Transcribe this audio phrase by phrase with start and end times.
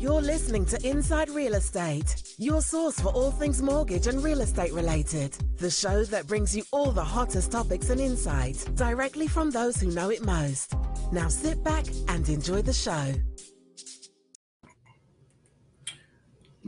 [0.00, 4.72] You're listening to Inside Real Estate, your source for all things mortgage and real estate
[4.72, 5.32] related.
[5.58, 9.90] The show that brings you all the hottest topics and insights directly from those who
[9.90, 10.74] know it most.
[11.12, 13.12] Now sit back and enjoy the show.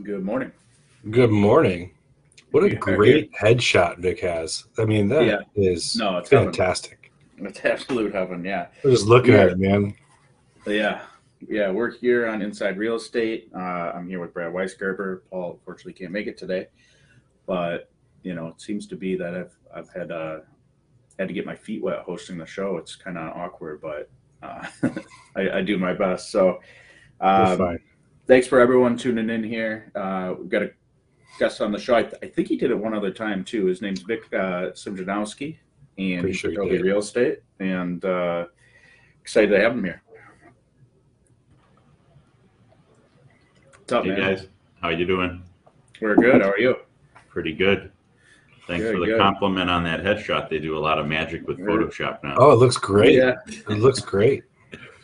[0.03, 0.51] Good morning.
[1.09, 1.89] Good morning.
[2.51, 4.65] What a We are great headshot Vic has.
[4.77, 5.39] I mean, that Yeah.
[5.55, 6.45] is No, it's heaven.
[6.53, 7.11] fantastic.
[7.39, 8.45] It's absolute heaven.
[8.45, 8.67] Yeah.
[8.85, 9.39] I'm just looking Yeah.
[9.41, 9.95] at it, man.
[10.67, 11.01] Yeah.
[11.49, 11.71] Yeah.
[11.71, 13.49] We're here on Inside Real Estate.
[13.55, 15.21] Uh, I'm here with Brad Weisgerber.
[15.29, 16.67] Paul, fortunately, can't make it today.
[17.45, 17.89] But,
[18.23, 20.39] you know, it seems to be that I've, I've had, uh,
[21.19, 22.77] had to get my feet wet hosting the show.
[22.77, 24.09] It's kind of awkward, but
[24.41, 24.67] uh,
[25.35, 26.31] I, I do my best.
[26.31, 26.59] So,
[27.19, 27.79] um,
[28.27, 29.91] thanks for everyone tuning in here.
[29.95, 30.71] Uh, we've got a
[31.39, 31.95] guest on the show.
[31.95, 33.65] I, I think he did it one other time too.
[33.65, 35.57] His name's Vic uh, Simjanowski,
[35.97, 37.39] and Pretty he's sure he Real Estate.
[37.59, 38.45] And uh,
[39.21, 40.02] excited to have him here.
[43.93, 44.19] Up, Hey man?
[44.35, 44.47] guys,
[44.81, 45.41] how are you doing?
[46.01, 46.41] We're good.
[46.41, 46.75] How are you?
[47.29, 47.91] Pretty good.
[48.67, 49.19] Thanks Good, for the good.
[49.19, 50.49] compliment on that headshot.
[50.49, 51.65] They do a lot of magic with Yeah.
[51.65, 52.35] Photoshop now.
[52.37, 53.15] Oh, it looks great.
[53.15, 53.35] Yeah.
[53.47, 54.43] It looks great.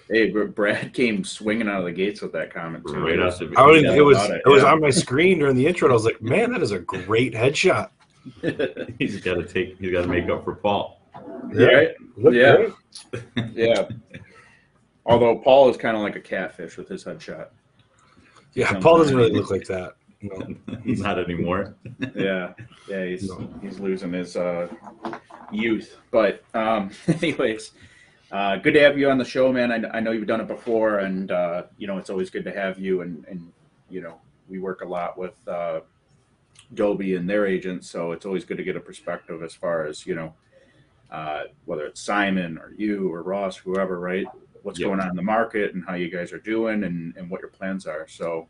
[0.10, 2.94] Hey, Brad came swinging out of the gates with that comment too.
[3.00, 4.72] Right out the- I was, it was about it, it, was yeah.
[4.72, 5.88] on my screen during the intro.
[5.88, 7.90] And I was like, man, that is a great headshot.
[9.00, 9.78] he's got to take.
[9.78, 11.02] He's got to make up for Paul.
[11.54, 11.66] Yeah.
[11.68, 11.90] Right?
[12.18, 12.68] Yeah.
[13.54, 13.88] Yeah.
[15.06, 17.48] Although Paul is kind of like a catfish with his headshot.
[18.54, 19.94] Yeah, Paul doesn't really look like that.
[20.22, 20.56] No.
[20.84, 21.76] Not anymore.
[22.16, 22.54] yeah
[22.90, 23.50] yeah he's No.
[23.62, 24.68] he's losing his uh
[25.52, 27.72] youth but um anyways
[28.32, 30.48] uh good to have you on the show man i, I know you've done it
[30.48, 33.52] before and uh you know it's always good to have you and and
[33.90, 35.80] you know we work a lot with uh
[36.74, 40.06] Dobie and their agents so it's always good to get a perspective as far as
[40.06, 40.34] you know
[41.12, 44.28] uh whether it's simon or you or ross whoever right
[44.64, 44.88] what's Yep.
[44.90, 47.50] going on in the market and how you guys are doing and and what your
[47.50, 48.48] plans are so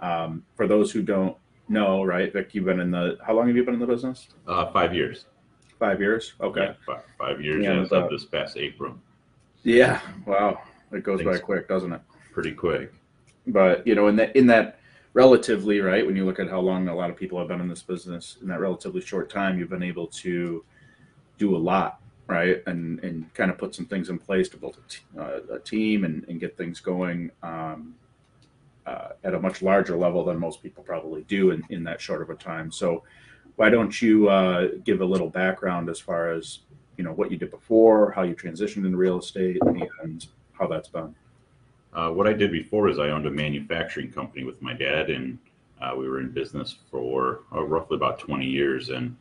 [0.00, 1.36] um, for those who don't
[1.68, 3.18] know, right, Vic, you've been in the.
[3.24, 4.28] How long have you been in the business?
[4.46, 5.26] Uh, five years.
[5.78, 6.34] Five years.
[6.40, 6.62] Okay.
[6.62, 8.96] Yeah, five, five years Yeah, as of this past April.
[9.62, 10.00] Yeah.
[10.26, 10.62] Wow.
[10.92, 12.00] It goes by quick, doesn't it?
[12.32, 12.92] Pretty quick.
[13.46, 14.80] But you know, in that in that
[15.14, 17.68] relatively right, when you look at how long a lot of people have been in
[17.68, 20.64] this business, in that relatively short time, you've been able to
[21.38, 21.99] do a lot,
[22.30, 25.54] right, and and kind of put some things in place to build a, t- uh,
[25.56, 27.30] a team and, and get things going.
[27.42, 27.94] Um,
[28.86, 32.22] uh, at a much larger level than most people probably do in, in that short
[32.22, 32.72] of a time.
[32.72, 33.04] So,
[33.56, 36.60] why don't you uh, give a little background as far as
[36.96, 39.58] you know what you did before, how you transitioned into real estate,
[40.02, 41.14] and how that's been?
[41.92, 45.38] Uh, what I did before is I owned a manufacturing company with my dad, and
[45.80, 48.90] uh, we were in business for uh, roughly about 20 years.
[48.90, 49.16] And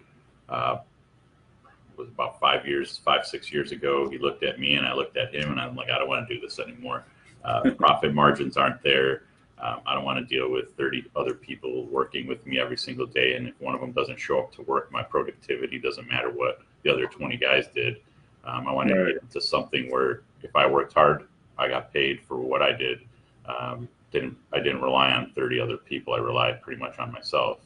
[1.99, 5.17] was about five years, five six years ago, he looked at me and I looked
[5.17, 7.03] at him, and I'm like, I don't want to do this anymore.
[7.43, 9.23] Uh, profit margins aren't there.
[9.61, 13.05] Um, I don't want to deal with 30 other people working with me every single
[13.05, 16.29] day, and if one of them doesn't show up to work, my productivity doesn't matter
[16.31, 17.97] what the other 20 guys did.
[18.45, 19.05] Um, I wanted Right.
[19.07, 21.27] to get into something where if I worked hard,
[21.57, 23.01] I got paid for what I did.
[23.45, 26.13] Um, didn't I didn't rely on 30 other people.
[26.13, 27.59] I relied pretty much on myself.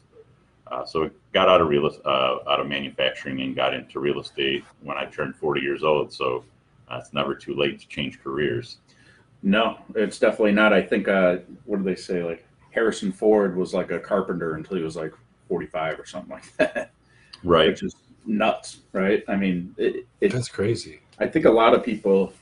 [0.66, 4.20] Uh, so got out of real es- uh, out of manufacturing and got into real
[4.20, 6.12] estate when I turned 40 years old.
[6.12, 6.44] So
[6.88, 8.78] uh, it's never too late to change careers.
[9.42, 10.72] No, it's definitely not.
[10.72, 12.22] I think uh, what do they say?
[12.22, 15.12] Like Harrison Ford was like a carpenter until he was like
[15.48, 16.90] forty-five or something like that,
[17.42, 17.68] Right.
[17.68, 17.94] which is
[18.24, 19.22] nuts, right?
[19.28, 21.00] I mean, it, it, That's crazy.
[21.18, 22.32] I think a lot of people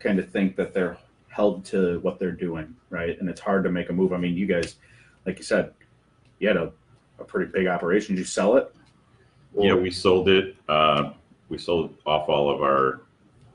[0.00, 0.96] kind of think that they're
[1.28, 3.20] held to what they're doing, right?
[3.20, 4.14] And it's hard to make a move.
[4.14, 4.76] I mean, you guys,
[5.26, 5.72] like you said,
[6.38, 6.72] you had a,
[7.18, 8.14] a pretty big operation.
[8.14, 8.74] Did you sell it?
[9.56, 10.56] Yeah, we sold it.
[10.68, 11.12] Uh,
[11.48, 13.02] we sold off all of our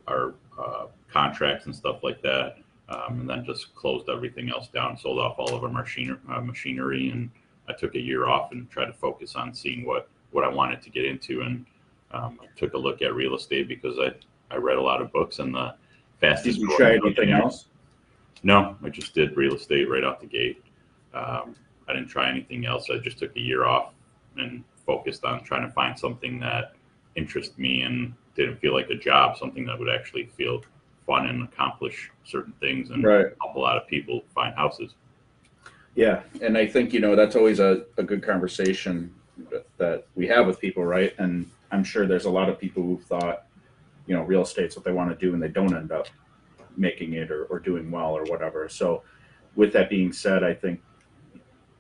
[0.08, 4.98] our uh, contracts and stuff like that, um, and then just closed everything else down.
[4.98, 7.30] Sold off all of our machinery, uh, machinery, and
[7.68, 10.82] I took a year off and tried to focus on seeing what what I wanted
[10.84, 11.42] to get into.
[11.42, 11.66] And
[12.12, 14.12] um, I took a look at real estate because I
[14.54, 15.76] I read a lot of books and the
[16.22, 16.60] fastest.
[16.60, 17.66] Did you try anything else?
[18.42, 20.64] No, I just did real estate right out the gate.
[21.14, 21.56] Um,
[21.90, 22.90] I didn't try anything else.
[22.90, 23.94] I just took a year off
[24.38, 26.74] and focused on trying to find something that
[27.16, 30.64] interested me and didn't feel like a job, something that would actually feel
[31.06, 33.28] fun and accomplish certain things and Right.
[33.42, 34.94] help a lot of people find houses.
[35.96, 39.14] Yeah, and I think you know that's always a, a good conversation
[39.50, 41.14] that, that we have with people, right?
[41.18, 43.46] And I'm sure there's a lot of people who've thought,
[44.06, 46.08] you know, real estate's what they want to do, and they don't end up
[46.78, 48.70] making it or, or doing well or whatever.
[48.70, 49.04] So,
[49.56, 50.80] with that being said, I think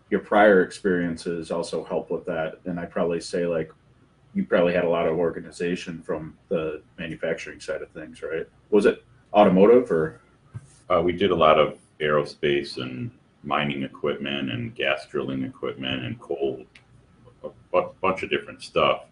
[0.09, 3.71] your prior experiences also help with that, and I probably say like
[4.33, 8.47] you probably had a lot of organization from the manufacturing side of things, right?
[8.69, 9.03] Was it
[9.33, 10.21] automotive or
[10.89, 13.11] Uh, we did a lot of aerospace and
[13.43, 16.65] mining equipment and gas drilling equipment and coal,
[17.73, 19.05] a bunch of different stuff.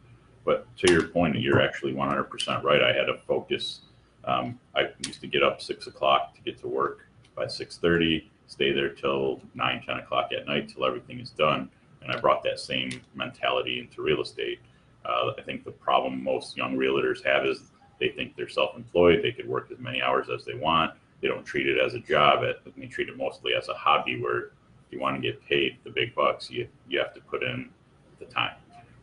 [0.44, 2.82] But to your point, you're actually 100% right.
[2.82, 3.82] I had to focus.
[4.24, 8.72] Um, I used to get up six o'clock to get to work by 6:30, stay
[8.72, 11.70] there till 9, 10 o'clock at night till everything is done.
[12.02, 14.60] And I brought that same mentality into real estate.
[15.06, 17.62] Uh, I think the problem most young realtors have is
[18.00, 19.22] they think they're self-employed.
[19.24, 20.94] They could work as many hours as they want.
[21.22, 22.44] They don't treat it as a job.
[22.44, 25.78] It, they treat it mostly as a hobby where if you want to get paid
[25.84, 27.70] the big bucks, you, you have to put in
[28.20, 28.56] the time.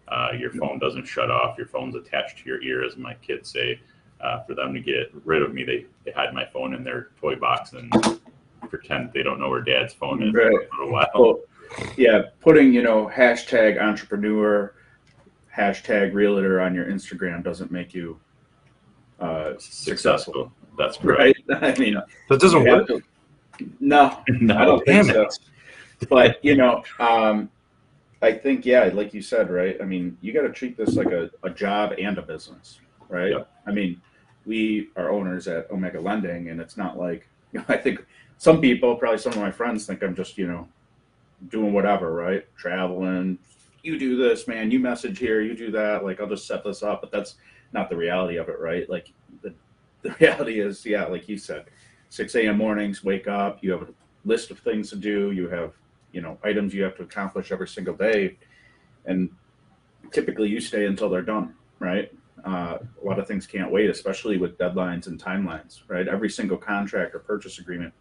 [0.08, 1.58] Uh, your phone doesn't shut off.
[1.58, 3.81] Your phone's attached to your ear, as my kids say.
[4.20, 7.08] Uh, for them to get rid of me, they, they hide my phone in their
[7.20, 7.93] toy box and
[8.79, 10.69] pretend they don't know where dad's phone is Right.
[10.76, 11.06] for a while.
[11.15, 11.41] Well,
[11.97, 14.75] yeah, putting you know hashtag entrepreneur,
[15.56, 18.19] hashtag realtor on your Instagram doesn't make you
[19.21, 21.41] uh, successful, That's correct.
[21.49, 21.62] right?
[21.76, 21.97] I mean,
[22.29, 22.88] That doesn't work.
[22.88, 23.03] to-
[23.81, 25.38] no, I don't think Damn so.
[26.11, 27.49] But you know, um,
[28.21, 29.76] I think yeah, like you said, right?
[29.81, 33.31] I mean, you got to treat this like a, a job and a business, right?
[33.31, 33.49] Yep.
[33.67, 34.00] I mean,
[34.44, 38.05] we are owners at Omega Lending, and it's not like you know, I think
[38.38, 40.69] some people, probably some of my friends, think I'm just you know
[41.48, 42.46] doing whatever, right?
[42.56, 43.38] Traveling.
[43.82, 44.70] You do this, man.
[44.70, 45.42] You message here.
[45.42, 46.04] You do that.
[46.04, 47.36] Like I'll just set this up, but that's
[47.72, 48.88] not the reality of it, right?
[48.88, 49.54] Like the
[50.02, 51.66] the reality is, yeah, like you said,
[52.10, 52.58] 6 a.m.
[52.58, 53.58] mornings, wake up.
[53.62, 53.88] You have a
[54.25, 55.32] list of things to do.
[55.32, 55.72] You have
[56.14, 58.38] you know items you have to accomplish every single day
[59.04, 59.28] and
[60.12, 62.12] typically you stay until they're done right
[62.46, 66.56] uh, a lot of things can't wait especially with deadlines and timelines right every single
[66.56, 67.92] contract or purchase agreement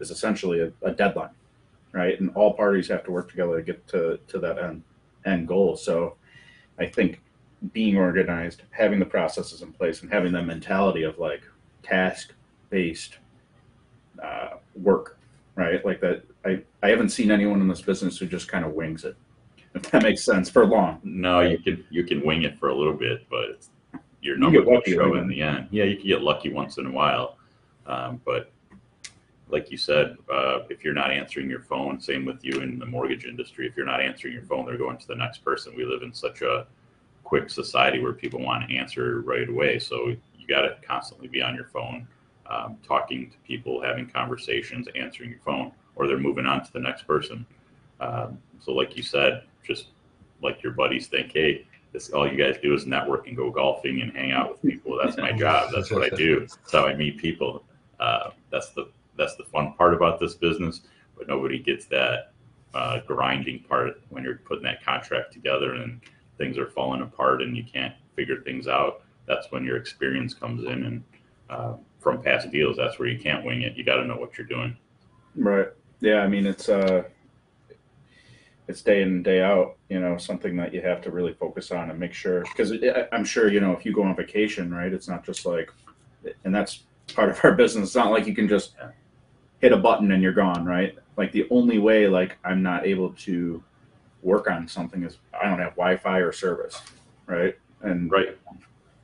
[0.00, 1.30] is essentially a, a deadline
[1.92, 2.20] right?
[2.20, 4.82] And all parties have to work together to get to, to that end,
[5.26, 5.76] end goal.
[5.76, 6.16] So
[6.78, 7.20] i think
[7.72, 11.42] being organized having the processes in place and having that mentality of like
[11.82, 12.32] task
[12.70, 13.18] based
[14.22, 15.18] uh, work
[15.56, 15.84] right?
[15.84, 19.04] Like that I, I haven't seen anyone in this business who just kind of wings
[19.04, 19.16] it
[19.74, 21.00] if that makes sense for long.
[21.04, 23.66] No, you can you can wing it for a little bit, but
[24.22, 25.68] your You numbers will show in the end.
[25.70, 27.36] Yeah, you can get lucky once in a while,
[27.86, 28.50] um, but
[29.50, 32.86] like you said, uh, if you're not answering your phone, same with you in the
[32.86, 33.66] mortgage industry.
[33.66, 35.74] If you're not answering your phone, they're going to the next person.
[35.76, 36.66] We live in such a
[37.24, 41.42] quick society where people want to answer right away, so you got to constantly be
[41.42, 42.06] on your phone,
[42.48, 46.80] um, talking to people, having conversations, answering your phone, or they're moving on to the
[46.80, 47.46] next person.
[48.00, 49.88] Um, so, like you said, just
[50.42, 54.00] like your buddies think, hey, this all you guys do is network and go golfing
[54.00, 54.98] and hang out with people.
[55.02, 55.70] That's my job.
[55.74, 56.40] That's what I do.
[56.40, 57.64] That's how I meet people.
[57.98, 58.88] Uh, that's the
[59.20, 60.80] that's the fun part about this business.
[61.16, 62.32] But nobody gets that
[62.74, 66.00] uh, grinding part when you're putting that contract together and
[66.38, 69.02] things are falling apart and you can't figure things out.
[69.26, 71.04] That's when your experience comes in and
[71.50, 72.76] uh, from past deals.
[72.76, 73.76] That's where you can't wing it.
[73.76, 74.76] You got to know what you're doing.
[75.36, 75.68] Right.
[76.00, 76.20] Yeah.
[76.20, 77.04] I mean, it's uh,
[78.66, 79.76] it's day in and day out.
[79.90, 82.72] You know, something that you have to really focus on and make sure because
[83.12, 84.92] I'm sure you know if you go on vacation, right?
[84.92, 85.70] It's not just like,
[86.44, 86.84] and that's
[87.14, 87.88] part of our business.
[87.88, 88.74] It's not like you can just
[89.60, 90.96] hit a button and you're gone, right?
[91.16, 93.62] Like the only way, like I'm not able to
[94.22, 96.80] work on something is I don't have Wi-Fi or service,
[97.26, 97.56] right?
[97.82, 98.36] And Right.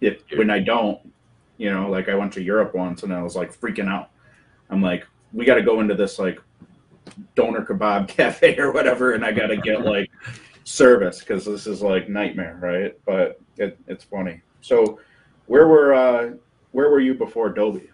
[0.01, 0.99] if when I don't,
[1.59, 4.11] you know, like I went to Europe once and I was like freaking out.
[4.71, 6.39] I'm like, we got to go into this like
[7.35, 10.11] doner kebab cafe or whatever, and I got to get like
[10.65, 12.95] service because this is like nightmare, right?
[13.07, 14.41] But it, it's funny.
[14.61, 15.01] So,
[15.47, 16.31] where were uh,
[16.73, 17.91] where were you before Dobie?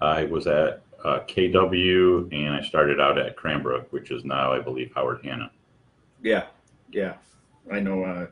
[0.00, 4.60] I was at uh, KW and I started out at Cranbrook, which is now, I
[4.60, 5.50] believe, Howard Hanna.
[6.22, 6.46] Yeah,
[6.90, 7.14] yeah,
[7.70, 8.28] I know uh, a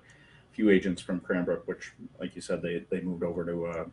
[0.53, 3.85] few agents from Cranbrook, which, like you said, they they moved over to uh,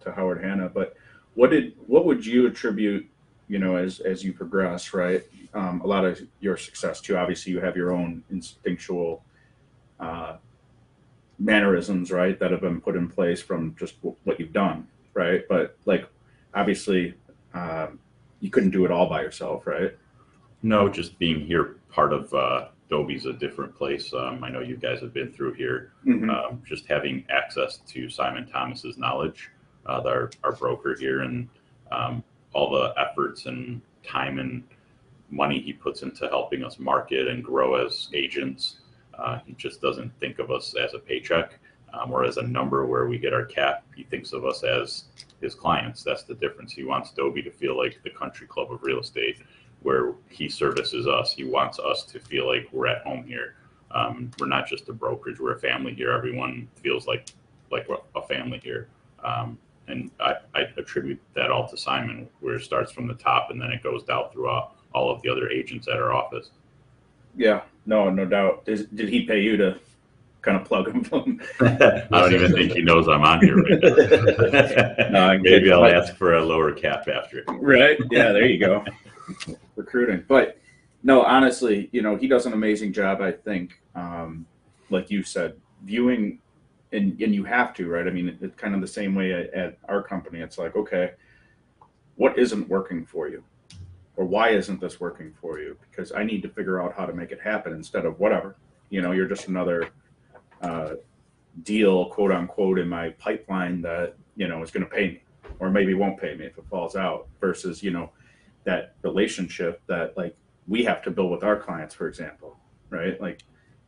[0.00, 0.68] to Howard Hanna.
[0.68, 0.94] But
[1.34, 3.08] what did what would you attribute,
[3.48, 5.22] you know, as as you progress, right?
[5.54, 7.16] Um, a lot of your success too.
[7.16, 9.24] Obviously, you have your own instinctual
[9.98, 10.36] uh,
[11.38, 15.44] mannerisms, right, that have been put in place from just w- what you've done, right?
[15.48, 16.06] But like,
[16.52, 17.14] obviously,
[17.54, 17.98] um,
[18.40, 19.96] you couldn't do it all by yourself, right?
[20.62, 24.12] No, just being here, part of uh, Dobie's a different place.
[24.12, 25.92] Um, I know you guys have been through here.
[26.06, 26.30] Mhm.
[26.30, 29.50] Um, just having access to Simon Thomas's knowledge,
[29.86, 31.48] uh, our, our broker here, and
[31.92, 34.62] um, all the efforts and time and
[35.30, 38.80] money he puts into helping us market and grow as agents.
[39.14, 41.58] Uh, he just doesn't think of us as a paycheck
[41.92, 43.84] um, or as a number where we get our cap.
[43.94, 45.04] He thinks of us as
[45.40, 46.02] his clients.
[46.02, 46.72] That's the difference.
[46.72, 49.38] He wants Dobie to feel like the country club of real estate
[49.82, 51.32] where he services us.
[51.32, 53.54] He wants us to feel like we're at home here.
[53.90, 56.12] Um, we're not just a brokerage; we're a family here.
[56.12, 57.28] Everyone feels like
[57.70, 58.88] like a family here,
[59.24, 63.50] um, and I, I attribute that all to Simon, where it starts from the top
[63.50, 66.50] and then it goes down through all, all of the other agents at our office.
[67.36, 68.64] Yeah, no, no doubt.
[68.64, 69.78] Did he pay you to
[70.56, 71.40] of plug him?
[71.60, 75.08] I don't even think he knows I'm on here right now.
[75.10, 75.72] No, Maybe.
[75.72, 77.44] I'll ask for a lower cap after.
[77.48, 77.98] Right?
[78.10, 78.84] Yeah, there you go.
[79.76, 80.24] Recruiting.
[80.28, 80.58] But
[81.02, 83.80] no, honestly, you know, he does an amazing job, I think.
[83.94, 84.46] Um,
[84.90, 86.40] like you said, viewing
[86.92, 88.06] and and you have to, right?
[88.06, 90.40] I mean, it- it's kind of the same way at, at our company.
[90.40, 91.12] It's like, okay,
[92.16, 93.42] what isn't working for you?
[94.16, 95.76] Or why isn't this working for you?
[95.90, 98.56] Because I need to figure out how to make it happen instead of whatever.
[98.90, 99.90] You know, you're just another
[100.62, 100.94] uh,
[101.62, 105.22] deal, quote unquote, in my pipeline that, you know, is going to pay me
[105.58, 108.10] or maybe won't pay me if it falls out versus, you know,
[108.64, 110.36] that relationship that like
[110.66, 112.56] we have to build with our clients, for example,
[112.90, 113.20] right?
[113.20, 113.42] Like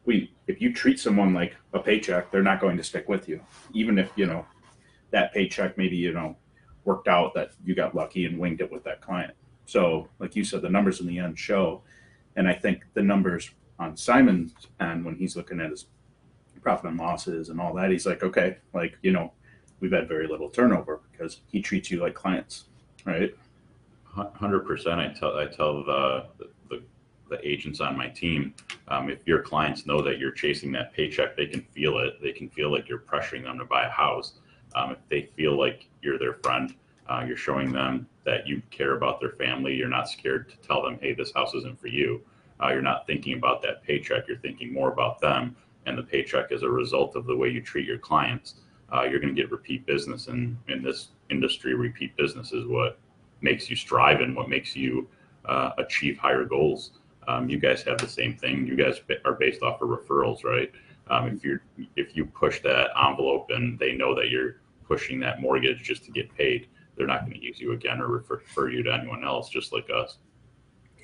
[0.05, 3.41] we, if you treat someone like a paycheck, they're not going to stick with you,
[3.75, 4.47] even if, you know,
[5.11, 6.37] that paycheck maybe, you know,
[6.85, 9.35] worked out that you got lucky and winged it with that client.
[9.67, 11.83] So, like you said, the numbers in the end show.
[12.37, 15.87] And I think the numbers on Simon's end, when he's looking at his
[16.61, 19.33] profit and losses and all that, he's like, okay, like, you know,
[19.81, 22.65] we've had very little turnover because he treats you like clients,
[23.05, 23.35] right?
[24.05, 25.01] Hundred percent.
[25.01, 26.27] I tell I tell the,
[26.69, 26.83] the
[27.29, 28.53] the agents on my team,
[28.89, 32.21] um, if your clients know that you're chasing that paycheck, they can feel it.
[32.21, 34.33] They can feel like you're pressuring them to buy a house.
[34.75, 36.75] Um, if they feel like you're their friend,
[37.09, 39.75] uh, you're showing them that you care about their family.
[39.75, 42.21] You're not scared to tell them, "Hey, this house isn't for you."
[42.61, 44.27] Uh, you're not thinking about that paycheck.
[44.29, 45.57] You're thinking more about them,
[45.87, 48.57] and the paycheck is a result of the way you treat your clients.
[48.93, 52.99] Uh, you're going to get repeat business, and in this industry, repeat business is what
[53.41, 55.09] makes you strive and what makes you
[55.47, 56.93] uh, achieve higher goals.
[57.29, 58.67] Um, you guys have the same thing.
[58.67, 60.71] You guys are based off of referrals, right?
[61.09, 61.63] Um, if you're
[61.97, 66.11] if you push that envelope and they know that you're pushing that mortgage just to
[66.11, 69.25] get paid, they're not going to use you again or refer, refer you to anyone
[69.25, 70.19] else, just like us.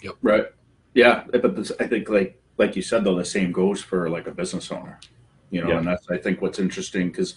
[0.02, 0.16] Yep.
[0.22, 0.46] Right.
[0.94, 4.26] Yeah, but this, I think like like you said though, the same goes for like
[4.26, 4.98] a business owner,
[5.50, 5.78] you know, Yeah.
[5.78, 7.36] and that's I think what's interesting because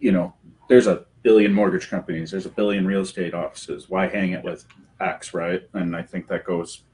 [0.00, 0.34] you know
[0.68, 3.88] there's a billion mortgage companies, there's a billion real estate offices.
[3.88, 4.64] Why hang it with
[5.00, 5.62] X, right?
[5.74, 6.84] And I think that goes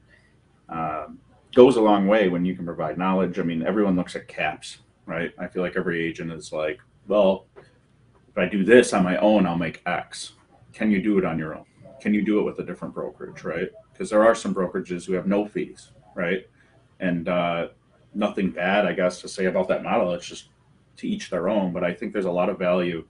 [0.69, 1.19] um,
[1.55, 3.39] goes a long way when you can provide knowledge.
[3.39, 5.31] I mean, everyone looks at caps, right?
[5.39, 9.47] I feel like every agent is like, well, if I do this on my own,
[9.47, 10.33] I'll make X.
[10.73, 11.65] Can you do it on your own?
[11.99, 13.69] Can you do it with a different brokerage, right?
[13.91, 16.45] Because there are some brokerages who have no fees, right?
[16.99, 17.69] And uh,
[18.13, 20.13] nothing bad, I guess, to say about that model.
[20.13, 20.49] It's just
[20.97, 21.71] to each their own.
[21.71, 23.05] But I think there's a lot of value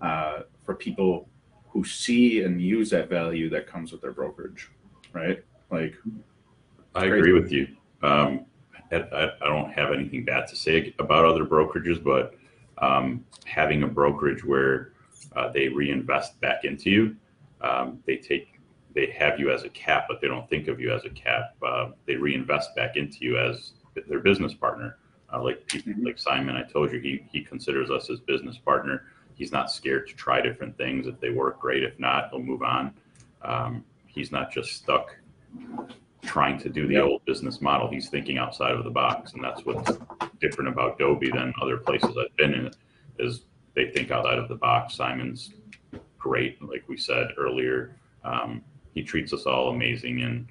[0.00, 1.28] uh, for people
[1.68, 4.70] who see and use that value that comes with their brokerage,
[5.12, 5.42] right?
[5.70, 5.94] Like,
[6.94, 7.68] I agree with you.
[8.02, 8.46] Um,
[8.90, 12.34] I, I I don't have anything bad to say about other brokerages, but
[12.78, 14.92] um, having a brokerage where
[15.34, 17.16] uh, they reinvest back into you,
[17.60, 18.55] um, they take,
[18.96, 21.54] they have you as a cap, but they don't think of you as a cap.
[21.62, 23.72] Uh, they reinvest back into you as
[24.08, 24.96] their business partner.
[25.32, 26.06] Uh, like people, Mhm.
[26.06, 29.04] like Simon, I told you, he he considers us his business partner.
[29.34, 31.06] He's not scared to try different things.
[31.06, 31.82] If they work, great.
[31.82, 32.94] If not, he'll move on.
[33.42, 35.14] Um, he's not just stuck
[36.22, 37.88] trying to do the old business model.
[37.88, 39.98] He's thinking outside of the box, and that's what's
[40.40, 42.70] different about Dobie than other places I've been in.
[43.18, 44.94] Is they think outside of the box.
[44.94, 45.52] Simon's
[46.18, 47.94] great, like we said earlier.
[48.24, 48.64] Um,
[48.96, 50.48] he treats us all amazing, and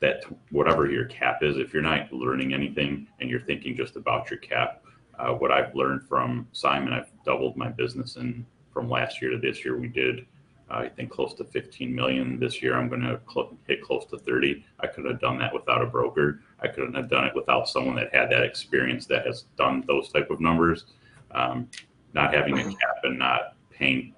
[0.00, 4.28] that whatever your cap is, if you're not learning anything and you're thinking just about
[4.30, 4.84] your cap,
[5.18, 9.38] uh, what I've learned from Simon, I've doubled my business, and from last year to
[9.38, 10.26] this year, we did
[10.70, 12.76] I think close to 15 million this year.
[12.76, 14.64] I'm going to cl- hit close to 30.
[14.80, 16.40] I couldn't have done that without a broker.
[16.60, 20.08] I couldn't have done it without someone that had that experience that has done those
[20.10, 20.86] type of numbers.
[21.32, 21.68] Um,
[22.14, 24.14] not having a cap and not paying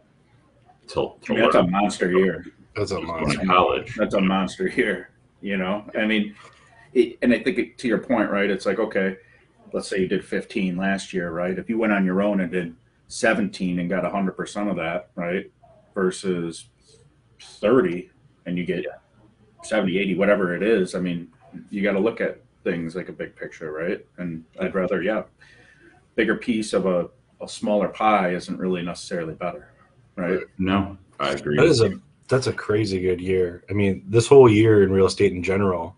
[0.87, 2.47] till, till that's a monster year.
[2.77, 3.41] That's a going monster.
[3.41, 3.95] to college.
[3.97, 5.85] That's a monster year, you know?
[5.99, 6.35] I mean,
[6.93, 8.51] it, and I think it, to your point, right?
[8.51, 9.17] It's like, okay,
[9.73, 11.59] let's say you did 15 last year, right?
[11.59, 12.75] If you went on your own and did
[13.09, 15.51] 17 and got 100% of that, right?
[15.95, 16.67] Versus
[17.41, 18.11] 30
[18.47, 18.85] and you get
[19.63, 20.95] 70, 80, whatever it is.
[20.95, 21.29] I mean,
[21.71, 24.05] you got to look at things like a big picture, right?
[24.19, 25.23] And I'd rather, yeah,
[26.15, 27.09] bigger piece of a,
[27.41, 29.71] a smaller pie isn't really necessarily better,
[30.17, 30.41] right?
[30.59, 31.57] No, I agree.
[31.57, 33.65] That is a that's a crazy good year.
[33.71, 35.97] I mean, this whole year in real estate in general,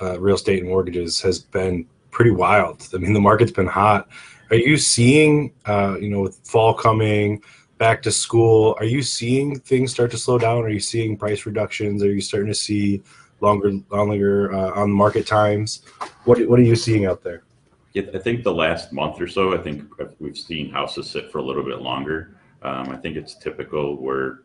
[0.00, 2.88] uh, real estate and mortgages has been pretty wild.
[2.94, 4.08] I mean, the market's been hot.
[4.50, 7.42] Are you seeing, uh, you know, with fall coming,
[7.78, 10.64] back to school, are you seeing things start to slow down?
[10.64, 12.02] Are you seeing price reductions?
[12.02, 13.02] Are you starting to see
[13.40, 15.82] longer, longer uh, on market times?
[16.24, 17.44] What What are you seeing out there?
[17.94, 19.84] Yeah, I think the last month or so, I think
[20.18, 22.36] we've seen houses sit for a little bit longer.
[22.62, 24.40] Um, I think it's typical where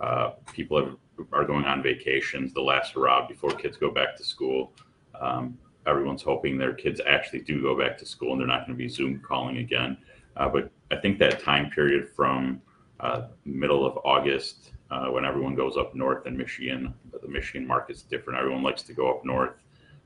[0.00, 0.96] uh, people have
[1.32, 4.72] are going on vacations, the last hurrah before kids go back to school.
[5.20, 8.76] Um, everyone's hoping their kids actually do go back to school and they're not going
[8.76, 9.96] to be Zoom calling again.
[10.36, 12.60] Uh, but I think that time period from
[13.00, 18.02] uh, middle of August, uh, when everyone goes up north in Michigan, the Michigan market's
[18.02, 18.38] different.
[18.38, 19.54] Everyone likes to go up north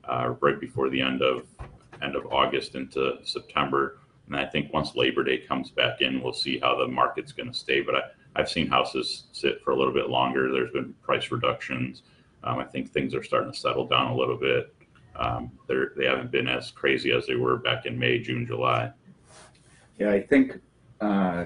[0.05, 1.45] uh, right before the end of
[2.01, 3.99] end of August into September.
[4.27, 7.51] And I think once Labor Day comes back in, we'll see how the market's going
[7.51, 7.81] to stay.
[7.81, 8.01] But I,
[8.35, 10.51] I've seen houses sit for a little bit longer.
[10.51, 12.03] There's been price reductions.
[12.43, 14.73] Um, I think things are starting to settle down a little bit.
[15.15, 18.91] Um, they're, they haven't been as crazy as they were back in May, June, July.
[19.97, 20.59] Yeah, I think,
[20.99, 21.45] uh,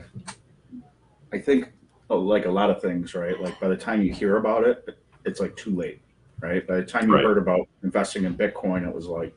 [1.31, 1.71] I think
[2.09, 3.39] oh, like a lot of things, right?
[3.39, 4.83] Like by the time you hear about it,
[5.25, 6.01] it's like too late,
[6.41, 6.65] right?
[6.65, 7.23] By the time you Right.
[7.23, 9.35] heard about investing in Bitcoin, it was like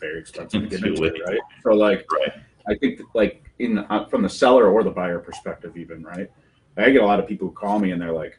[0.00, 1.20] very expensive to get into, late.
[1.26, 1.38] right?
[1.62, 2.32] So like, Right.
[2.66, 6.30] I think like in uh, from the seller or the buyer perspective, even right.
[6.78, 8.38] I get a lot of people who call me and they're like,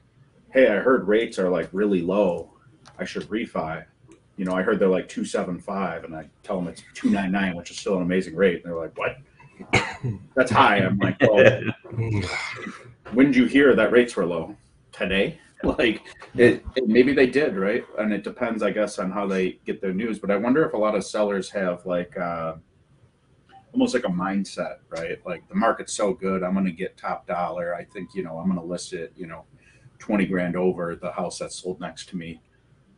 [0.52, 2.52] "Hey, I heard rates are like really low.
[2.98, 3.86] I should refi."
[4.38, 7.10] You know, I heard they're like two seven five, and I tell them it's two
[7.10, 8.64] nine nine, which is still an amazing rate.
[8.64, 9.18] And they're like, "What?
[10.36, 11.62] That's high." I'm like, "Well,
[13.14, 14.56] when did you hear that rates were low?
[14.92, 15.40] Today?
[15.62, 16.04] Like,
[16.36, 17.84] it, it, maybe they did, right?
[17.98, 20.18] And it depends, I guess, on how they get their news.
[20.18, 22.54] But I wonder if a lot of sellers have like uh,
[23.74, 25.20] almost like a mindset, right?
[25.26, 27.76] Like the market's so good, I'm going to get top dollar.
[27.76, 29.46] I think you know I'm going to list it, you know,
[30.00, 32.42] twenty grand over the house that sold next to me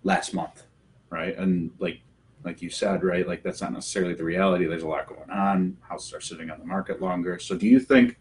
[0.04, 0.64] last month,
[1.10, 1.38] right?
[1.38, 2.02] And like
[2.44, 3.28] like you said, right?
[3.28, 4.66] Like that's not necessarily the reality.
[4.66, 5.78] There's a lot going on.
[5.82, 7.40] Houses are sitting on the market longer.
[7.40, 8.18] So do you think?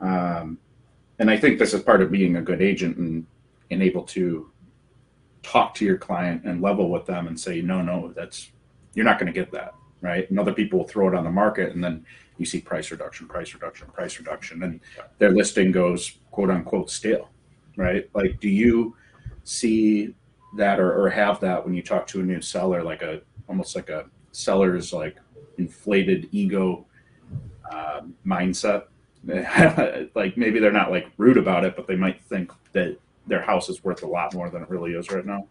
[0.00, 0.58] Um,
[1.18, 3.26] and I think this is part of being a good agent and,
[3.70, 4.50] and able to
[5.42, 8.50] talk to your client and level with them and say, no, no, that's
[8.94, 10.28] you're not going to get that, right?
[10.30, 12.04] And other people will throw it on the market, and then
[12.38, 14.80] you see price reduction, price reduction, price reduction, and
[15.18, 17.28] their listing goes quote unquote stale,
[17.76, 18.08] right?
[18.14, 18.96] Like, do you
[19.44, 20.14] see
[20.56, 23.74] that or, or have that when you talk to a new seller, like a almost
[23.74, 25.16] like a seller's like
[25.58, 26.86] inflated ego
[27.70, 28.84] uh, mindset?
[30.14, 32.96] like maybe they're not like rude about it, but they might think that
[33.26, 35.46] their house is worth a lot more than it really is right now.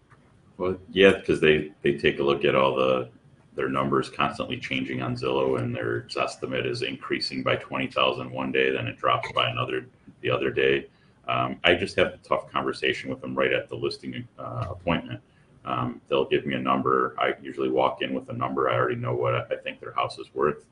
[0.57, 3.09] Well, yeah, because they they take a look at all the
[3.57, 8.51] their numbers constantly changing on Zillow, and their estimate is increasing by twenty thousand one
[8.51, 9.87] day, then it drops by another
[10.21, 10.87] the other day.
[11.27, 15.19] Um, I just have a tough conversation with them right at the listing uh, appointment.
[15.65, 17.15] Um, they'll give me a number.
[17.19, 18.69] I usually walk in with a number.
[18.69, 20.63] I already know what I think their house is worth.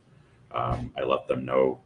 [0.52, 1.82] Um, I let them know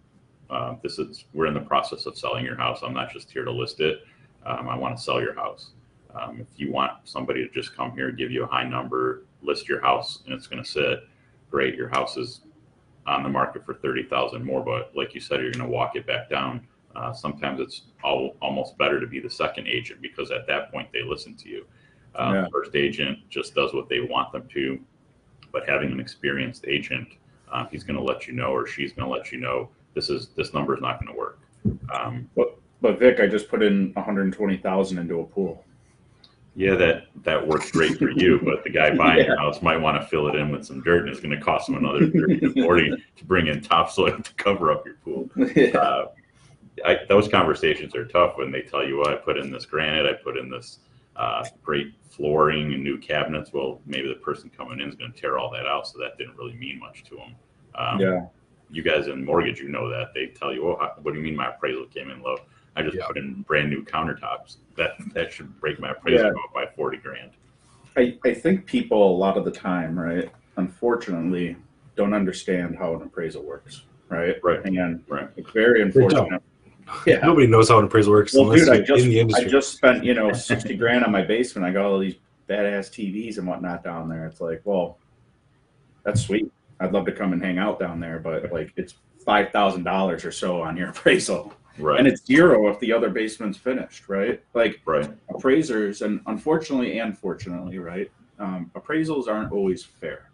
[0.49, 2.81] uh, this is we're in the process of selling your house.
[2.83, 4.03] I'm not just here to list it.
[4.45, 5.71] Um, I want to sell your house.
[6.13, 9.23] Um, if you want somebody to just come here, and give you a high number,
[9.41, 11.07] list your house, and it's going to sit,
[11.49, 11.75] great.
[11.75, 12.41] Your house is
[13.07, 15.95] on the market for thirty thousand more, but like you said, you're going to walk
[15.95, 16.67] it back down.
[16.95, 20.87] Uh, sometimes it's all, almost better to be the second agent because at that point
[20.91, 21.65] they listen to you.
[22.15, 22.47] Um, Yeah.
[22.51, 24.79] First agent just does what they want them to,
[25.51, 27.07] but having an experienced agent,
[27.51, 30.09] uh, he's going to let you know or she's going to let you know this
[30.09, 31.39] is this number is not going to work.
[31.93, 35.63] Um, But but Vic, I just put in 120,000 into a pool.
[36.55, 40.01] Yeah, that that works great for you, but the guy buying your house might want
[40.01, 42.39] to fill it in with some dirt, and it's going to cost him another thirty
[42.39, 45.29] to forty to bring in topsoil to cover up your pool.
[45.79, 46.07] Uh,
[46.85, 50.05] I, those conversations are tough when they tell you, "Well, I put in this granite,
[50.05, 50.79] I put in this
[51.15, 55.19] uh, great flooring and new cabinets." Well, maybe the person coming in is going to
[55.19, 57.35] tear all that out, so that didn't really mean much to them.
[57.75, 58.25] Um, yeah.
[58.71, 61.23] You guys in mortgage, you know that they tell you, "Oh, how, what do you
[61.23, 62.37] mean my appraisal came in low?"
[62.75, 63.07] I just Yeah.
[63.07, 64.57] put in brand new countertops.
[64.77, 66.33] That that should break my appraisal Yeah.
[66.53, 67.31] by forty grand.
[67.97, 71.57] I, I think people a lot of the time, right, unfortunately,
[71.95, 74.37] don't understand how an appraisal works, right?
[74.43, 74.63] Right.
[74.63, 75.27] And Right.
[75.35, 76.41] it's very unfortunate.
[77.05, 77.19] Yeah.
[77.23, 79.43] Nobody knows how an appraisal works Well, unless dude, I you're just in the I
[79.43, 81.65] just spent you know sixty grand on my basement.
[81.65, 82.15] I got all these
[82.47, 84.25] badass TVs and whatnot down there.
[84.25, 84.97] It's like, well,
[86.03, 86.51] that's sweet.
[86.79, 90.23] I'd love to come and hang out down there, but like it's five thousand dollars
[90.23, 91.99] or so on your appraisal, Right.
[91.99, 94.41] and it's zero if the other basement's finished, right?
[94.53, 95.09] Like right.
[95.29, 100.29] appraisers, and unfortunately and fortunately, right, um, appraisals aren't always fair,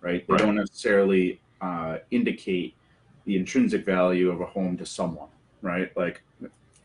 [0.00, 0.26] right?
[0.26, 0.40] They Right.
[0.42, 2.74] don't necessarily uh, indicate
[3.24, 5.28] the intrinsic value of a home to someone,
[5.62, 5.94] right?
[5.96, 6.22] Like,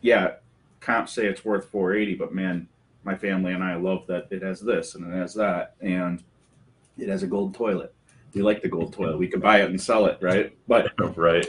[0.01, 0.33] yeah,
[0.81, 2.67] comps say it's worth 480, but man,
[3.03, 6.23] my family and I love that it has this and it has that, and
[6.97, 7.93] it has a gold toilet.
[8.33, 9.17] We like the gold toilet.
[9.17, 10.53] We could buy it and sell it, right?
[10.67, 11.47] But Right.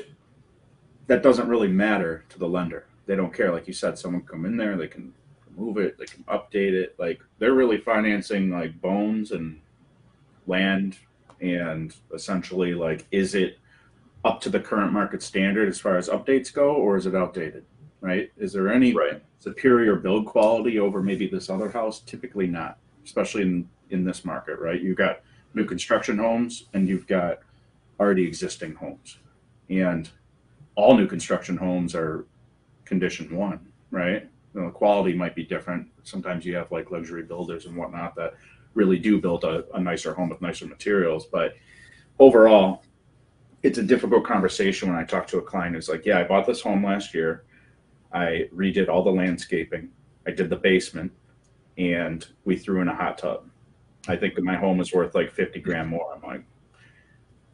[1.07, 2.87] That doesn't really matter to the lender.
[3.07, 3.53] They don't care.
[3.53, 5.13] Like you said, someone come in there, they can
[5.51, 6.95] remove it, they can update it.
[6.99, 9.61] Like they're really financing like bones and
[10.47, 10.97] land
[11.41, 13.59] and essentially like is it
[14.25, 17.65] up to the current market standard as far as updates go or is it outdated?
[18.01, 18.31] right?
[18.37, 19.23] Is there any Right.
[19.39, 22.01] superior build quality over maybe this other house?
[22.01, 24.81] Typically not, especially in, in this market, right?
[24.81, 25.23] You've got
[25.55, 27.41] new construction homes and you've got
[27.99, 29.19] already existing homes.
[29.71, 30.09] And
[30.77, 32.27] all new construction homes are
[32.85, 33.61] condition one,
[33.91, 34.29] right?
[34.55, 35.89] You know, the quality might be different.
[36.05, 38.35] Sometimes you have like luxury builders and whatnot that
[38.75, 41.27] really do build a, a nicer home with nicer materials.
[41.27, 41.57] But
[42.19, 42.85] overall,
[43.63, 46.47] it's a difficult conversation when I talk to a client who's like, Yeah, I bought
[46.47, 47.45] this home last year.
[48.13, 49.89] I redid all the landscaping.
[50.27, 51.13] I did the basement
[51.79, 53.49] and we threw in a hot tub.
[54.09, 56.15] I think that my home is worth like 50 grand more.
[56.15, 56.45] I'm like,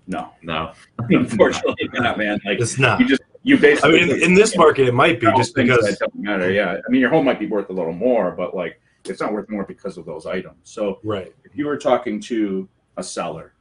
[0.06, 0.72] no, No.
[0.98, 2.40] unfortunately not, man.
[2.44, 3.00] Like It's not.
[3.00, 4.00] you just, you basically.
[4.00, 6.50] I mean, in this market, it might be just because that don't matter.
[6.50, 6.78] Yeah.
[6.86, 9.48] I mean, your home might be worth a little more, but like it's not worth
[9.48, 10.58] more because of those items.
[10.62, 11.34] So right.
[11.44, 13.54] if you were talking to a seller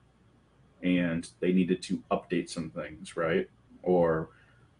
[0.83, 3.49] and they needed to update some things, right?
[3.83, 4.29] Or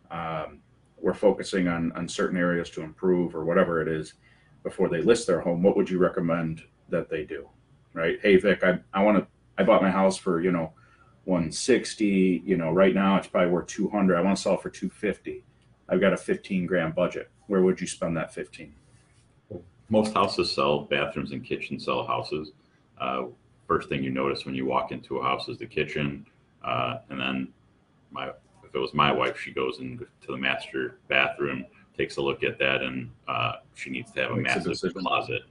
[0.10, 0.60] um,
[1.00, 4.13] we're focusing on, on certain areas to improve or whatever it is
[4.63, 7.47] before they list their home, what would you recommend that they do?
[7.93, 8.19] Right?
[8.21, 10.74] Hey, Vic, I, I want to, I bought my house for, you know,
[11.26, 14.18] 160, you know, right now it's probably worth 200.
[14.18, 15.44] I want to sell for 250.
[15.90, 17.30] I've got a 15 grand budget.
[17.48, 18.74] Where would you spend that 15?
[19.90, 22.52] Most houses sell bathrooms and kitchens sell houses.
[23.00, 23.24] Uh,
[23.68, 26.26] first thing you notice when you walk into a house is the kitchen,
[26.64, 27.48] uh, and then
[28.12, 28.30] my
[28.64, 31.66] if it was my wife, she goes into the master bathroom,
[31.98, 34.72] takes a look at that, and uh, she needs to have a Makes a massive
[34.72, 35.02] decision.
[35.02, 35.42] closet.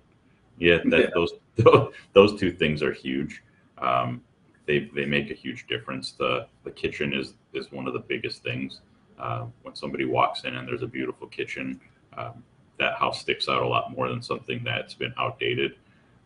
[0.58, 1.10] Yeah, that, Yeah.
[1.14, 1.32] those
[2.14, 3.42] those two things are huge.
[3.76, 4.22] Um,
[4.70, 6.12] they they make a huge difference.
[6.12, 8.80] The the kitchen is is one of the biggest things.
[9.18, 11.78] Uh, when somebody walks in and there's a beautiful kitchen,
[12.16, 12.42] um,
[12.78, 15.72] that house sticks out a lot more than something that's been outdated.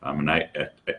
[0.05, 0.49] Um, and I,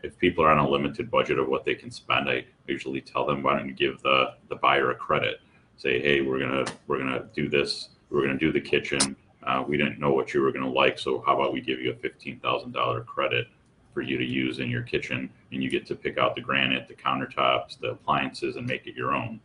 [0.04, 3.26] if- people are on a limited budget of what they can spend, I usually tell
[3.26, 5.40] them, why don't you give the the buyer a credit?
[5.78, 7.90] Say, hey, we're gonna we're gonna do this.
[8.10, 9.16] We're gonna do the kitchen.
[9.44, 11.92] Uh, we didn't know what you were gonna like, so how about we give you
[11.92, 13.48] a fifteen thousand dollar credit
[13.96, 16.88] for you to use in your kitchen, and you get to pick out the granite,
[16.88, 19.40] the countertops, the appliances, and make it your own.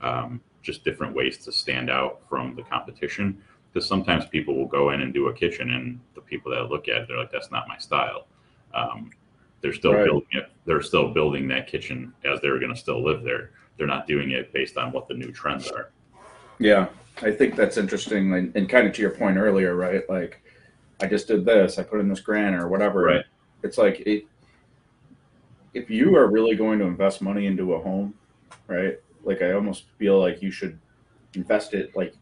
[0.00, 3.42] Um, just different ways to stand out from the competition.
[3.72, 6.88] Because sometimes people will go in and do a kitchen, and the people that look
[6.88, 8.28] at it, they're like, "That's not my style."
[8.72, 9.10] Um,
[9.60, 10.04] they're still Right.
[10.04, 10.50] building it.
[10.64, 13.50] They're still building that kitchen as they're going to still live there.
[13.76, 15.90] They're not doing it based on what the new trends are.
[16.58, 16.88] Yeah,
[17.22, 20.08] I think that's interesting, and, and kind of to your point earlier, right?
[20.08, 20.42] Like,
[21.00, 23.02] I just did this, I put in this granite or whatever.
[23.02, 23.24] Right.
[23.66, 24.24] It's like it,
[25.74, 28.14] if you are really going to invest money into a home,
[28.68, 28.98] right?
[29.24, 30.78] Like, I almost feel like you should
[31.34, 32.14] invest it like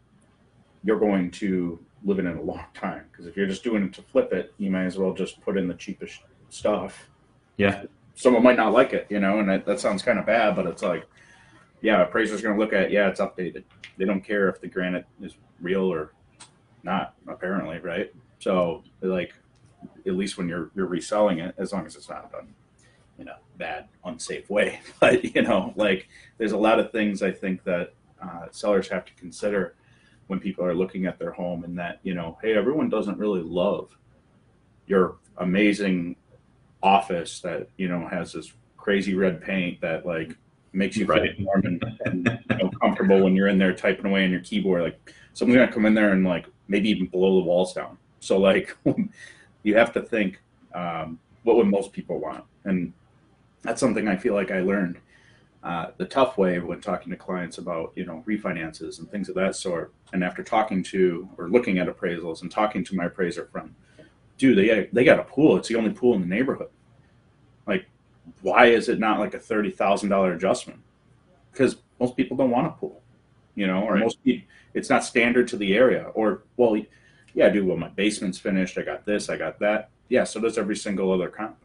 [0.82, 3.04] you're going to live in it a long time.
[3.10, 5.56] Because if you're just doing it to flip it, you might as well just put
[5.56, 7.08] in the cheapest stuff.
[7.56, 7.84] Yeah,
[8.16, 10.66] Someone might not like it, you know, and that, that sounds kind of bad, but
[10.66, 11.04] it's like,
[11.80, 13.64] yeah, appraiser's are going to look at, yeah, it's updated.
[13.96, 16.12] They don't care if the granite is real or
[16.84, 18.12] not, apparently, right?
[18.38, 19.34] So, like,
[20.06, 22.54] at least when you're you're reselling it, as long as it's not done
[23.18, 24.80] in a bad, unsafe way.
[25.00, 29.04] But you know, like, there's a lot of things I think that uh, sellers have
[29.04, 29.74] to consider
[30.26, 33.42] when people are looking at their home, and that you know, hey, everyone doesn't really
[33.42, 33.96] love
[34.86, 36.16] your amazing
[36.82, 40.36] office that you know has this crazy red paint that like
[40.72, 41.36] makes you Right.
[41.36, 44.40] feel warm and, and you know, comfortable when you're in there typing away on your
[44.40, 44.82] keyboard.
[44.82, 47.96] Like someone's gonna come in there and like maybe even blow the walls down.
[48.20, 48.76] So like
[49.64, 50.40] you have to think
[50.74, 52.92] um, what would most people want, and
[53.62, 54.98] that's something I feel like I learned
[55.64, 59.34] uh, the tough way when talking to clients about you know refinances and things of
[59.34, 59.92] that sort.
[60.12, 63.74] And after talking to or looking at appraisals and talking to my appraiser friend,
[64.38, 65.56] dude, they got, they got a pool.
[65.56, 66.68] It's the only pool in the neighborhood.
[67.66, 67.86] Like,
[68.42, 70.80] why is it not like a thirty thousand dollar adjustment?
[71.50, 73.00] Because most people don't want a pool,
[73.54, 74.02] you know, or Right.
[74.02, 76.10] most people it's not standard to the area.
[76.14, 76.76] Or well,
[77.34, 78.78] yeah, dude, well my basement's finished.
[78.78, 79.28] I got this.
[79.28, 79.90] I got that.
[80.08, 81.56] Yeah, so does every single other comp.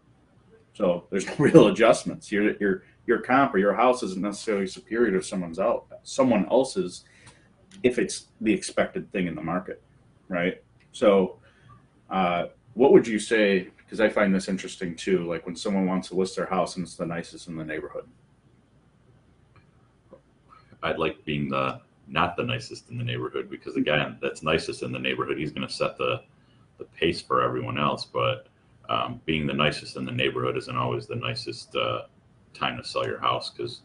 [0.73, 2.31] So there's no real adjustments.
[2.31, 7.05] Your your your comp or your house isn't necessarily superior to someone's out someone else's
[7.83, 9.81] if it's the expected thing in the market,
[10.27, 10.61] right?
[10.91, 11.37] So,
[12.09, 13.69] uh, what would you say?
[13.77, 15.27] Because I find this interesting too.
[15.27, 18.05] Like when someone wants to list their house and it's the nicest in the neighborhood.
[20.81, 24.83] I'd like being the not the nicest in the neighborhood because the guy that's nicest
[24.83, 26.21] in the neighborhood, he's going to set the
[26.77, 28.05] the pace for everyone else.
[28.05, 28.47] But
[28.89, 32.03] um, being the nicest in the neighborhood isn't always the nicest uh,
[32.53, 33.81] time to sell your house because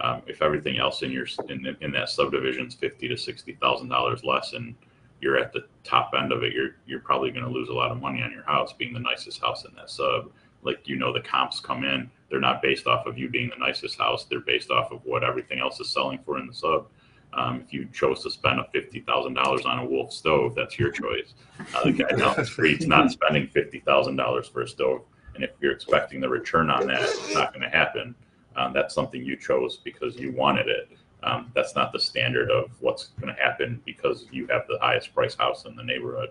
[0.00, 3.88] um, if everything else in your in, in that subdivision is fifty to sixty thousand
[3.88, 4.74] dollars less, and
[5.20, 7.90] you're at the top end of it, you're you're probably going to lose a lot
[7.90, 10.30] of money on your house being the nicest house in that sub.
[10.62, 13.64] Like you know, the comps come in; they're not based off of you being the
[13.64, 16.86] nicest house; they're based off of what everything else is selling for in the sub.
[17.32, 20.78] Um, if you chose to spend a fifty thousand dollars on a Wolf stove, that's
[20.78, 21.34] your choice.
[21.74, 25.02] Uh, the guy down the street's not spending fifty thousand dollars for a stove,
[25.34, 28.14] and if you're expecting the return on that, it's not going to happen.
[28.56, 30.90] Um, that's something you chose because you wanted it.
[31.22, 35.14] Um, that's not the standard of what's going to happen because you have the highest
[35.14, 36.30] price house in the neighborhood.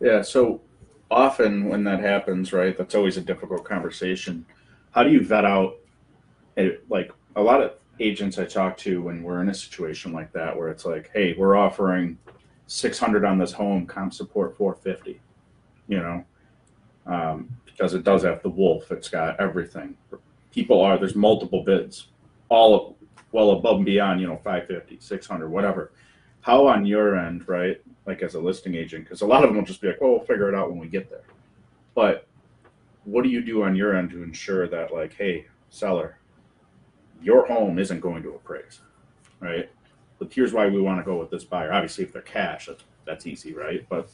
[0.00, 0.60] Yeah, so
[1.10, 4.44] often when that happens, right, that's always a difficult conversation.
[4.90, 5.76] How do you vet out,
[6.56, 10.32] it, like a lot of agents I talk to when we're in a situation like
[10.32, 12.18] that, where it's like, hey, we're offering
[12.66, 15.20] 600 on this home, comp support 450,
[15.88, 16.24] you know,
[17.06, 19.96] um, because it does have the wolf, it's got everything.
[20.52, 22.08] People are, there's multiple bids,
[22.48, 22.96] all
[23.32, 25.92] well above and beyond, you know, 550, 600, whatever.
[26.40, 29.58] How on your end, right, like as a listing agent, because a lot of them
[29.58, 31.24] will just be like, well, we'll figure it out when we get there.
[31.94, 32.26] But
[33.04, 36.18] what do you do on your end to ensure that, like, hey, seller,
[37.22, 38.80] your home isn't going to appraise,
[39.40, 39.70] right?
[40.18, 41.72] But here's why we want to go with this buyer.
[41.72, 43.86] Obviously, if they're cash, that's, that's easy, right?
[43.88, 44.08] But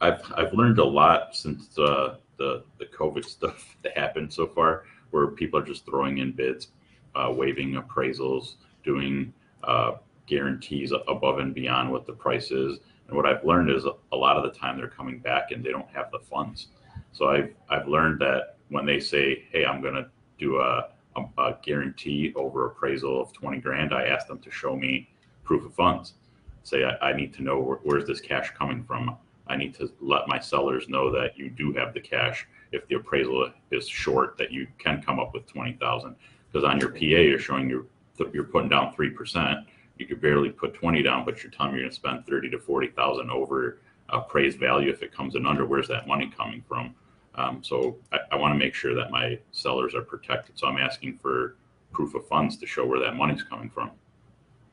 [0.00, 4.84] I've I've learned a lot since uh, the the COVID stuff that happened so far,
[5.10, 6.68] where people are just throwing in bids,
[7.14, 9.32] uh, waiving appraisals, doing
[9.64, 9.92] uh,
[10.26, 12.78] guarantees above and beyond what the price is.
[13.08, 15.70] And what I've learned is a lot of the time they're coming back and they
[15.70, 16.68] don't have the funds.
[17.12, 20.06] So I've I've learned that when they say, "Hey, I'm going to
[20.38, 20.88] do a,
[21.38, 25.08] a, guarantee over appraisal of 20 grand," I ask them to show me
[25.44, 26.14] proof of funds.
[26.62, 29.16] Say, I, I need to know where, where's this cash coming from.
[29.46, 32.46] I need to let my sellers know that you do have the cash.
[32.72, 36.14] If the appraisal is short, that you can come up with 20,000.
[36.52, 37.86] Because on your PA, you're showing you're
[38.32, 39.66] you're putting down three percent
[40.00, 42.50] you could barely put 20 down, but you're telling me you're going to spend 30
[42.50, 43.78] to 40,000 over
[44.08, 44.90] appraised value.
[44.90, 46.94] If it comes in under, where's that money coming from?
[47.34, 50.58] Um, so I, I want to make sure that my sellers are protected.
[50.58, 51.56] So I'm asking for
[51.92, 53.90] proof of funds to show where that money's coming from.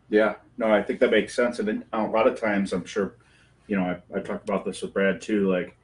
[0.10, 1.60] Yeah, no, I think that makes sense.
[1.60, 3.16] And then a lot of times, I'm sure,
[3.68, 5.52] you know, I, I talked about this with Brad too.
[5.52, 5.76] Like,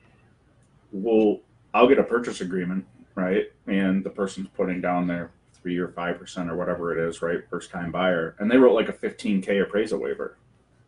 [0.92, 1.42] we'll,
[1.74, 3.52] I'll get a purchase agreement, right?
[3.68, 7.40] And the person's putting down their three or five percent or whatever it is, right?
[7.50, 10.38] First time buyer, and they wrote like a 15k appraisal waiver,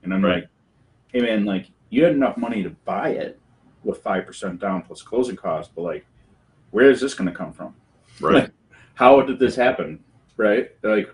[0.03, 0.35] and I'm Right.
[0.43, 0.49] like,
[1.11, 3.39] hey man, like you had enough money to buy it
[3.85, 6.05] with five percent down plus closing costs, but like,
[6.71, 7.73] where is this going to come from?
[8.19, 8.49] Right.
[8.95, 10.03] How did this happen?
[10.37, 10.71] Right?
[10.83, 11.09] Like,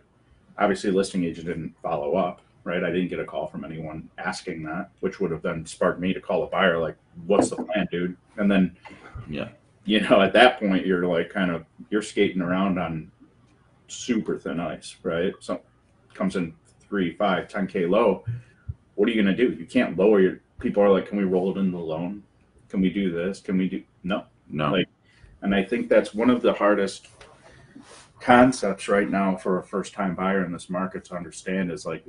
[0.57, 2.41] obviously, listing agent didn't follow up.
[2.63, 2.83] Right?
[2.83, 6.13] I didn't get a call from anyone asking that, which would have then sparked me
[6.13, 8.77] to call a buyer, like, "What's the plan, dude?" And then,
[9.27, 9.49] Yeah.
[9.83, 13.11] you know, at that point, you're like, kind of, you're skating around on
[13.87, 15.33] super thin ice, right?
[15.39, 15.61] So
[16.13, 18.23] comes in three, five, 10k low.
[18.93, 19.53] What are you gonna do?
[19.53, 20.39] You can't lower your.
[20.59, 22.21] People are like, "Can we roll it in the loan?
[22.71, 23.41] Can we do this?
[23.41, 24.71] Can we do?" No, No.
[24.71, 24.87] Like-
[25.41, 27.09] and I think that's one of the hardest
[28.21, 32.05] concepts right now for a first time buyer in this market to understand is like,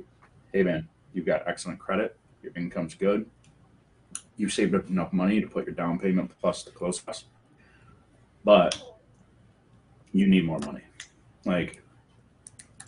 [0.53, 3.25] hey man, you've got excellent credit, your income's good,
[4.37, 7.25] you saved up enough money to put your down payment plus the close cost,
[8.43, 8.81] but
[10.11, 10.83] you need more money.
[11.45, 11.81] Like,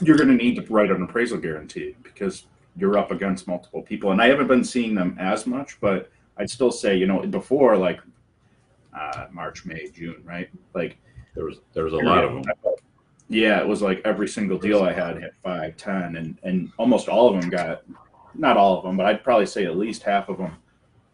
[0.01, 2.45] you're going to need to write an appraisal guarantee because
[2.77, 4.11] you're up against multiple people.
[4.11, 7.77] And I haven't been seeing them as much, but I'd still say, you know, before
[7.77, 7.99] like
[8.97, 10.49] uh, March, May, June, right?
[10.73, 10.97] Like,
[11.33, 12.43] there was there was a lot of them.
[13.27, 17.09] yeah, it was like every single deal I had hit five, ten, and and almost
[17.09, 17.83] all of them got,
[18.33, 20.55] not all of them, but I'd probably say at least half of them,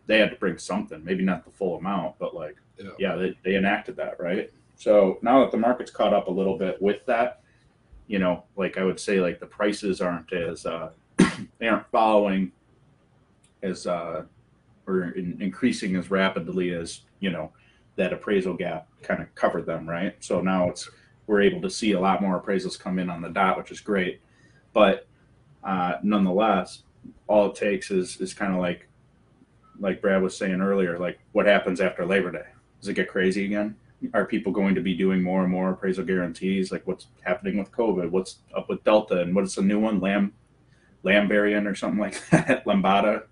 [0.07, 1.03] they had to bring something.
[1.03, 2.89] Maybe not the full amount, but like, Yeah.
[2.99, 4.51] yeah, they, they enacted that, right?
[4.75, 7.41] So now that the market's caught up a little bit with that,
[8.07, 10.89] you know, like I would say, like the prices aren't as uh,
[11.60, 12.51] they aren't following
[13.63, 14.23] as uh,
[14.91, 17.51] or in, increasing as rapidly as you know
[17.95, 20.15] that appraisal gap kind of covered them, right?
[20.19, 20.89] So now it's
[21.27, 23.80] we're able to see a lot more appraisals come in on the dot, which is
[23.80, 24.21] great.
[24.73, 25.08] But
[25.63, 26.84] uh, nonetheless,
[27.27, 28.88] all it takes is is kind of like
[29.80, 32.45] like Brad was saying earlier, like what happens after Labor Day?
[32.80, 33.75] Does it get crazy again?
[34.13, 36.71] Are people going to be doing more and more appraisal guarantees?
[36.71, 38.10] Like what's happening with COVID?
[38.10, 39.21] What's up with Delta?
[39.21, 39.99] And what's the new one?
[39.99, 40.34] Lamb
[41.04, 42.65] Lambarian or something like that?
[42.65, 43.23] Lambada.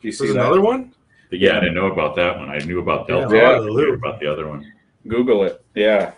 [0.00, 0.46] Do you see There's that?
[0.46, 0.94] another one.
[1.30, 2.50] But yeah, I didn't know about that one.
[2.50, 3.36] I knew about Yeah, Delta.
[3.38, 3.98] I'm I out of the didn't hear loop.
[4.00, 4.72] about the other one.
[5.08, 5.64] Google it.
[5.74, 6.12] Yeah.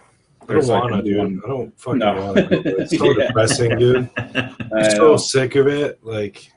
[0.48, 1.18] I don't like wanna, a dude.
[1.18, 2.14] one- I don't fucking No.
[2.32, 2.76] want to.
[2.80, 3.26] It's so Yeah.
[3.28, 4.10] depressing, dude.
[4.16, 6.00] I I'm so sick of it.
[6.02, 6.50] Like,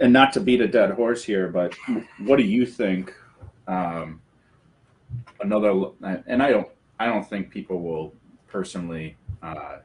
[0.00, 1.74] and not to beat a dead horse here, but
[2.18, 3.12] what do you think?
[3.66, 4.20] Um,
[5.40, 5.72] another,
[6.26, 6.68] and I don't,
[7.00, 8.12] I don't think people will
[8.46, 9.78] personally uh,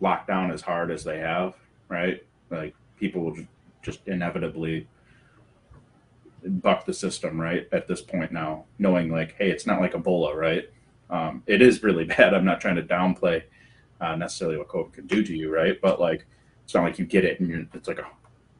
[0.00, 1.54] lock down as hard as they have,
[1.88, 2.24] right?
[2.50, 3.36] Like people will
[3.82, 4.88] just inevitably
[6.44, 7.68] buck the system, right?
[7.72, 10.68] At this point now, knowing like, hey, it's not like Ebola, right?
[11.10, 12.34] Um, it is really bad.
[12.34, 13.42] I'm not trying to downplay
[14.00, 15.80] uh, necessarily what COVID can do to you, right?
[15.80, 16.26] But like
[16.64, 18.06] it's not like you get it and it's like a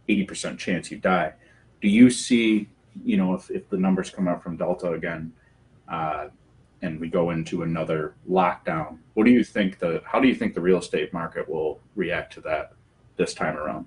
[0.08, 1.34] 80% chance you die.
[1.80, 2.68] Do you see,
[3.04, 5.32] you know, if, if the numbers come out from Delta again,
[5.88, 6.28] uh,
[6.80, 10.54] and we go into another lockdown, what do you think the, how do you think
[10.54, 12.72] the real estate market will react to that
[13.16, 13.84] this time around?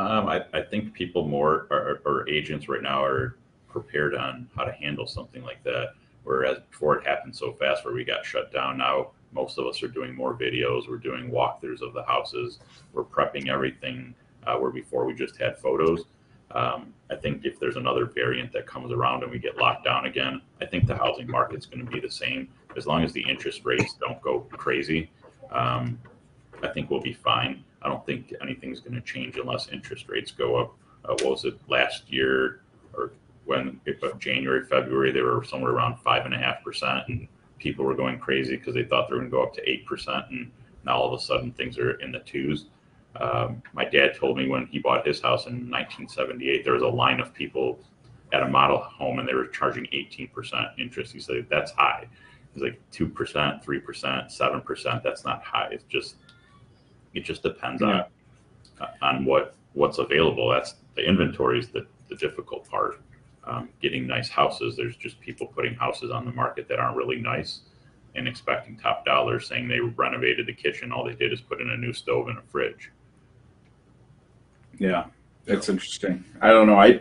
[0.00, 3.36] Um, I, I think people more or, or agents right now are
[3.68, 5.90] prepared on how to handle something like that.
[6.24, 9.82] Whereas before it happened so fast where we got shut down, now most of us
[9.82, 10.88] are doing more videos.
[10.88, 12.60] We're doing walkthroughs of the houses.
[12.94, 14.14] We're prepping everything
[14.46, 16.04] uh, where before we just had photos.
[16.52, 20.06] Um, I think if there's another variant that comes around and we get locked down
[20.06, 23.22] again, I think the housing market's going to be the same as long as the
[23.28, 25.10] interest rates don't go crazy.
[25.52, 25.98] Um,
[26.62, 27.64] I think we'll be fine.
[27.82, 30.74] I don't think anything's going to change unless interest rates go up.
[31.04, 32.60] Uh, what was it last year
[32.92, 33.12] or
[33.46, 37.26] when uh, January, February, they were somewhere around five and a half percent, and
[37.58, 39.86] people were going crazy because they thought they were going to go up to eight
[39.86, 40.50] percent, and
[40.84, 42.66] now all of a sudden things are in the twos.
[43.16, 46.88] Um, my dad told me when he bought his house in 1978, there was a
[46.88, 47.80] line of people
[48.32, 51.12] at a model home and they were charging 18% interest.
[51.12, 52.06] He said, that's high.
[52.54, 55.02] He's like 2%, 3%, 7%.
[55.02, 55.68] That's not high.
[55.72, 56.16] It's just,
[57.14, 58.04] it just depends Yeah.
[58.80, 60.50] on, on what, what's available.
[60.50, 63.00] That's the inventory is the, the difficult part.
[63.44, 64.76] Um, getting nice houses.
[64.76, 67.60] There's just people putting houses on the market that aren't really nice
[68.14, 70.92] and expecting top dollar saying they renovated the kitchen.
[70.92, 72.90] All they did is put in a new stove and a fridge.
[74.78, 75.06] Yeah,
[75.46, 76.24] it's interesting.
[76.40, 76.78] I don't know.
[76.78, 77.00] I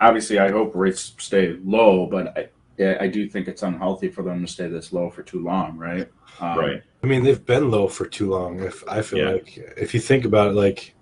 [0.00, 4.44] obviously I hope rates stay low, but I I do think it's unhealthy for them
[4.44, 6.08] to stay this low for too long, right?
[6.40, 6.82] Um, Right.
[7.02, 8.60] I mean, they've been low for too long.
[8.60, 9.30] If I feel Yeah.
[9.32, 10.94] like, if you think about it, like,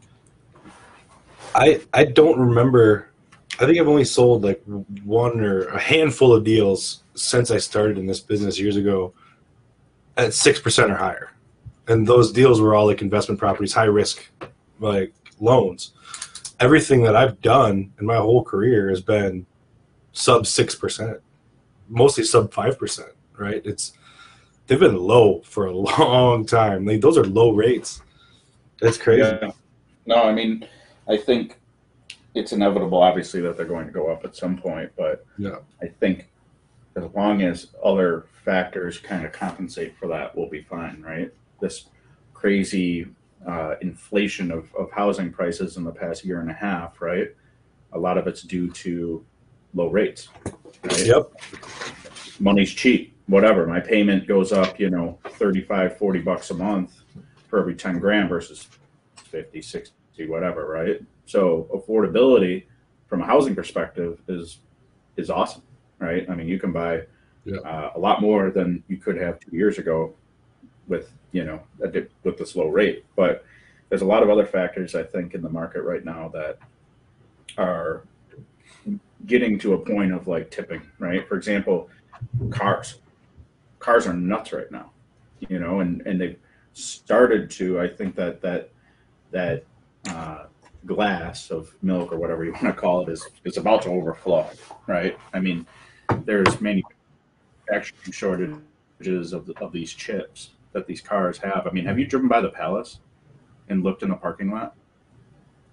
[1.54, 3.08] I I don't remember.
[3.60, 4.62] I think I've only sold like
[5.04, 9.12] one or a handful of deals since I started in this business years ago
[10.16, 11.32] at six percent or higher,
[11.88, 14.30] and those deals were all like investment properties, high risk,
[14.80, 15.92] like loans.
[16.60, 19.46] Everything that I've done in my whole career has been
[20.12, 21.18] sub six percent,
[21.92, 23.10] mostly sub five percent.
[23.38, 23.62] Right?
[23.64, 23.92] It's
[24.66, 26.84] they've been low for a long time.
[26.84, 28.02] Like those are low rates.
[28.80, 29.22] That's crazy.
[29.22, 29.52] Yeah.
[30.06, 30.66] No, I mean,
[31.08, 31.60] I think
[32.34, 35.58] it's inevitable, obviously, that they're going to go up at some point, but Yeah.
[35.80, 36.28] I think
[36.96, 41.32] as long as other factors kind of compensate for that, we'll be fine, right?
[41.60, 41.86] This
[42.34, 43.06] crazy
[43.46, 47.28] uh, inflation of, of housing prices in the past year and a half, right?
[47.92, 49.24] A lot of it's due to
[49.74, 50.28] low rates,
[50.84, 51.06] right?
[51.06, 51.30] Yep.
[52.40, 57.02] money's cheap whatever my payment goes up you know 35 40 bucks a month
[57.48, 58.68] for every 10 grand versus
[59.16, 59.92] 50 60
[60.26, 62.64] whatever right so affordability
[63.06, 64.58] from a housing perspective is
[65.16, 65.62] is awesome
[66.00, 67.02] right i mean you can buy
[67.44, 67.58] Yeah.
[67.58, 70.12] uh, a lot more than you could have two years ago
[70.88, 71.60] with you know
[71.92, 73.44] dip- with this low rate but
[73.88, 76.58] there's a lot of other factors i think in the market right now that
[77.56, 78.02] are
[79.26, 81.88] getting to a point of like tipping right for example
[82.50, 82.98] cars.
[83.78, 84.90] Cars are nuts right now,
[85.48, 86.38] you know, and and they've
[86.72, 87.80] started to.
[87.80, 88.70] I think that that
[89.32, 89.64] that
[90.08, 90.44] uh,
[90.86, 94.48] glass of milk or whatever you want to call it is is about to overflow,
[94.86, 95.18] right?
[95.32, 95.66] I mean,
[96.24, 101.66] there's manufacturing shortages of the, of these chips that these cars have.
[101.66, 103.00] I mean, have you driven by the Palace
[103.68, 104.74] and looked in the parking lot?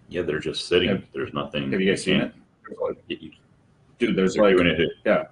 [0.10, 0.90] Yeah, they're just sitting.
[0.90, 1.72] Have- There's nothing.
[1.72, 2.34] Have you guys seen it?
[3.08, 3.32] You-
[4.00, 5.26] Dude, there's like doing yeah,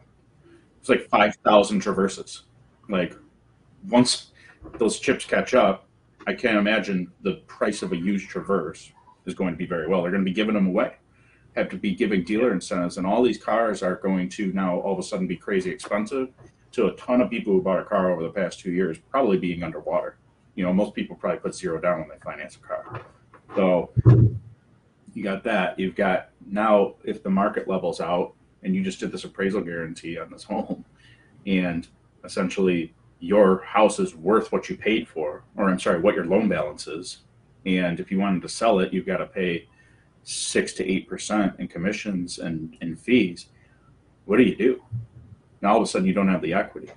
[0.80, 2.44] it's like 5,000 traverses.
[2.90, 3.16] Like
[3.90, 4.32] once
[4.78, 5.88] those chips catch up,
[6.28, 8.92] I can't imagine the price of a used traverse
[9.26, 10.02] is going to be very well.
[10.02, 10.96] They're going to be giving them away,
[11.56, 14.94] have to be giving dealer incentives, and all these cars are going to now all
[14.94, 16.30] of a sudden be crazy expensive
[16.74, 19.38] to a ton of people who bought a car over the past two years, probably
[19.38, 20.18] being underwater.
[20.56, 23.02] You know, most people probably put zero down when they finance a car.
[23.56, 23.92] So
[25.14, 25.80] you got that.
[25.80, 30.18] You've got now if the market levels out and you just did this appraisal guarantee
[30.18, 30.84] on this home.
[31.46, 31.88] And
[32.24, 36.48] essentially your house is worth what you paid for or i'm sorry what your loan
[36.48, 37.20] balance is.
[37.66, 39.68] And if you wanted to sell it you've got to pay
[40.24, 43.48] six to eight percent in commissions and, and fees.
[44.26, 44.84] What do you do?
[45.62, 46.92] Now all of a sudden you don't have the equity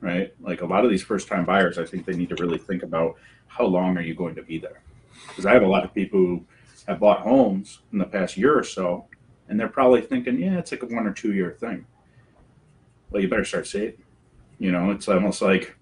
[0.00, 0.32] right?
[0.40, 2.82] Like a lot of these first time buyers i think they need to really think
[2.82, 3.16] about
[3.48, 4.80] how long are you going to be there?
[5.28, 6.44] Because i have a lot of people who
[6.86, 9.06] have bought homes in the past year or so
[9.48, 11.86] and they're probably thinking, yeah, it's like a one or two year thing.
[13.10, 14.02] Well, you better start saving.
[14.58, 15.76] You know, it's almost like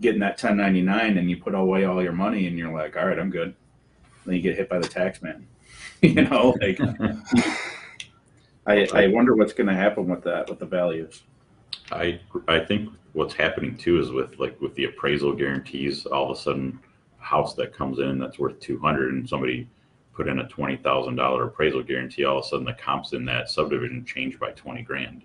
[0.00, 3.18] getting that 1099 and you put away all your money and you're like, all right,
[3.18, 3.54] I'm good.
[4.24, 5.46] Then you get hit by the tax man.
[6.02, 6.78] you know, like
[8.66, 11.22] I, I wonder what's going to happen with that, with the values.
[11.90, 16.36] I I think what's happening too is with like with the appraisal guarantees, all of
[16.36, 16.78] a sudden,
[17.20, 19.68] a house that comes in that's worth two hundred and somebody
[20.18, 23.24] put in a twenty thousand dollar appraisal guarantee, all of a sudden the comps in
[23.24, 25.22] that subdivision change by twenty grand.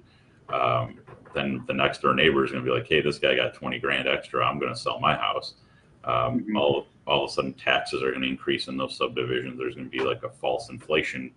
[0.49, 0.99] Um,
[1.33, 3.79] then the next door neighbor is going to be like, "Hey, this guy got twenty
[3.79, 4.45] grand extra.
[4.45, 5.55] I'm going to sell my house."
[6.03, 6.55] Um, Mhm.
[6.59, 9.57] All all of a sudden, taxes are going to increase in those subdivisions.
[9.57, 11.31] There's going to be like a false inflation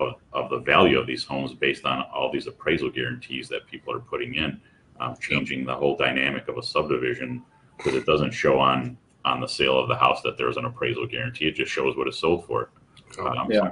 [0.00, 3.92] of, of the value of these homes based on all these appraisal guarantees that people
[3.94, 4.60] are putting in,
[5.00, 7.42] um, changing the whole dynamic of a subdivision
[7.78, 11.06] because it doesn't show on on the sale of the house that there's an appraisal
[11.06, 11.46] guarantee.
[11.48, 12.70] It just shows what it's sold for.
[13.18, 13.70] Um, Yeah.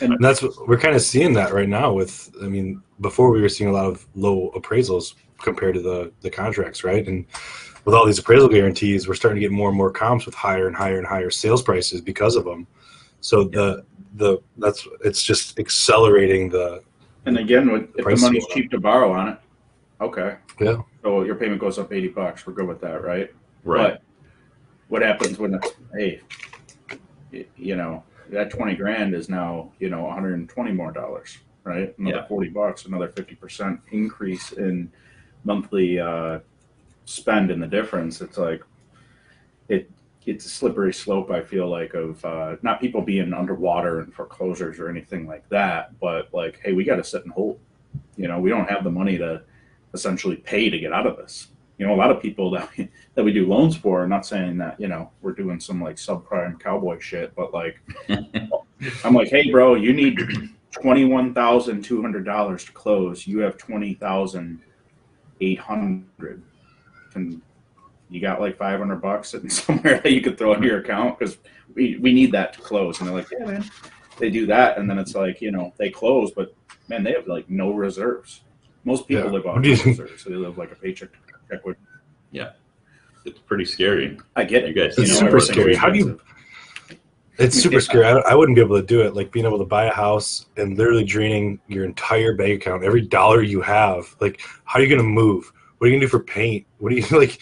[0.00, 3.42] And that's what we're kind of seeing that right now with I mean, before we
[3.42, 7.06] were seeing a lot of low appraisals compared to the the contracts, right?
[7.06, 7.26] And
[7.84, 10.66] with all these appraisal guarantees, we're starting to get more and more comps with higher
[10.66, 12.66] and higher and higher sales prices because of them.
[13.20, 13.84] So the
[14.14, 16.82] the that's it's just accelerating the
[17.26, 19.38] And again, with, if the money's cheap to borrow on it,
[20.00, 20.36] okay.
[20.60, 20.82] Yeah.
[21.02, 22.46] So your payment goes up eighty bucks.
[22.46, 23.32] We're good with that, right?
[23.64, 23.92] Right.
[23.92, 24.02] But
[24.88, 26.20] what happens when it's hey,
[27.56, 31.38] you know, that twenty grand is now you know one hundred and twenty more dollars,
[31.64, 31.96] right?
[31.98, 32.26] Another Yeah.
[32.26, 34.90] forty bucks, another fifty percent increase in
[35.44, 36.40] monthly uh,
[37.04, 38.20] spend in the difference.
[38.20, 38.62] It's like
[39.68, 39.90] it.
[40.26, 41.30] It's a slippery slope.
[41.30, 45.96] I feel like of uh, not people being underwater and foreclosures or anything like that,
[46.00, 47.60] but like, hey, we got to sit and hold.
[48.16, 49.42] You know, we don't have the money to
[49.94, 51.48] essentially pay to get out of this
[51.78, 54.02] you know, a lot of people that we, that we do loans for.
[54.02, 57.80] I'm not saying that you know we're doing some like subprime cowboy shit, but like
[59.04, 60.18] I'm like, hey, bro, you need
[60.70, 63.26] twenty one thousand two hundred dollars to close.
[63.26, 64.60] You have twenty thousand
[65.40, 66.42] eight hundred.
[67.12, 67.42] Can
[68.08, 71.18] you got like five hundred bucks sitting somewhere that you could throw into your account
[71.18, 71.38] because
[71.74, 73.00] we we need that to close?
[73.00, 73.64] And they're like, yeah, man.
[74.18, 76.54] They do that, and then it's like you know they close, but
[76.88, 78.40] man, they have like no reserves.
[78.84, 79.30] Most people Yeah.
[79.30, 81.18] live on What reserves, so they live like a paycheck to
[81.48, 81.64] paycheck.
[81.64, 81.76] With
[83.24, 84.18] It's pretty scary.
[84.36, 84.74] I get it.
[84.76, 84.88] You it.
[84.88, 85.74] guys, You It's know, super scary.
[85.74, 86.20] How do you-
[87.38, 88.04] It's super scary.
[88.06, 89.14] I, I wouldn't be able to do it.
[89.14, 93.02] Like being able to buy a house and literally draining your entire bank account, every
[93.02, 94.14] dollar you have.
[94.20, 95.52] Like, how are you going to move?
[95.78, 96.66] What are you going to do for paint?
[96.78, 97.38] What are you like?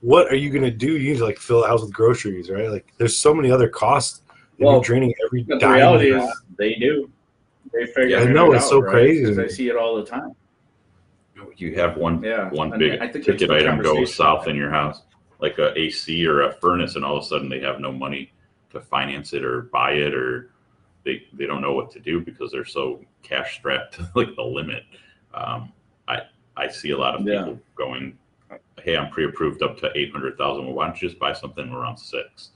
[0.00, 0.96] What are you going to do?
[0.98, 2.70] You need to like fill the house with groceries, right?
[2.70, 4.22] Like, there's so many other costs.
[4.58, 6.28] Well, you're draining every But the reality is,
[6.58, 7.10] they do.
[7.72, 8.90] They figure Yeah, I it know, out, it's so right?
[8.92, 9.24] crazy.
[9.24, 10.32] 'Cause I see it all the time.
[11.56, 15.02] You have one Yeah, one and big ticket item go south in your house,
[15.40, 18.32] like a AC or a furnace, and all of a sudden they have no money
[18.70, 20.50] to finance it or buy it, or
[21.04, 24.42] they they don't know what to do because they're so cash strapped to like the
[24.42, 24.84] limit.
[25.34, 25.72] Um,
[26.06, 26.22] I
[26.56, 27.44] I see a lot of Yeah.
[27.44, 28.18] people going,
[28.82, 30.64] "Hey, I'm pre-approved up to eight hundred thousand.
[30.66, 32.50] Well, why don't you just buy something around six?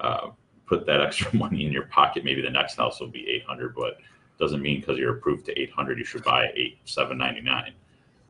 [0.00, 0.30] Uh,
[0.66, 2.24] put that extra money in your pocket.
[2.24, 3.98] Maybe the next house will be eight hundred, but
[4.38, 7.72] doesn't mean because you're approved to eight hundred you should buy eight seven ninety nine.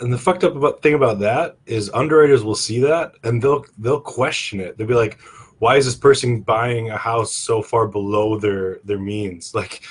[0.01, 3.65] And the fucked up about, thing about that is underwriters will see that and they'll
[3.79, 4.77] they'll question it.
[4.77, 5.21] They'll be like,
[5.61, 9.83] "Why is this person buying a house so far below their their means?" Like,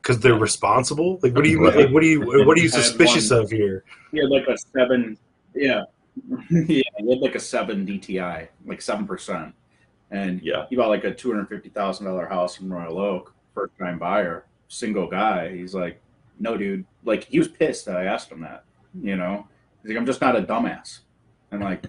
[0.00, 1.20] because they're responsible.
[1.22, 1.76] Like, what do you Right.
[1.76, 1.90] like?
[1.90, 3.84] What do you what are you suspicious one- of here?
[4.12, 5.18] Yeah, like a seven.
[5.54, 5.82] Yeah,
[6.50, 6.58] yeah.
[6.66, 9.54] He had like a seven DTI, like seven percent,
[10.10, 10.64] and Yeah.
[10.70, 13.98] he bought like a two hundred fifty thousand dollar house in Royal Oak, first time
[13.98, 15.54] buyer, single guy.
[15.54, 16.00] He's like,
[16.38, 16.86] no, dude.
[17.04, 18.64] Like he was pissed that I asked him that.
[19.00, 19.46] You know,
[19.82, 21.00] he's like, I'm just not a dumbass.
[21.50, 21.84] And like,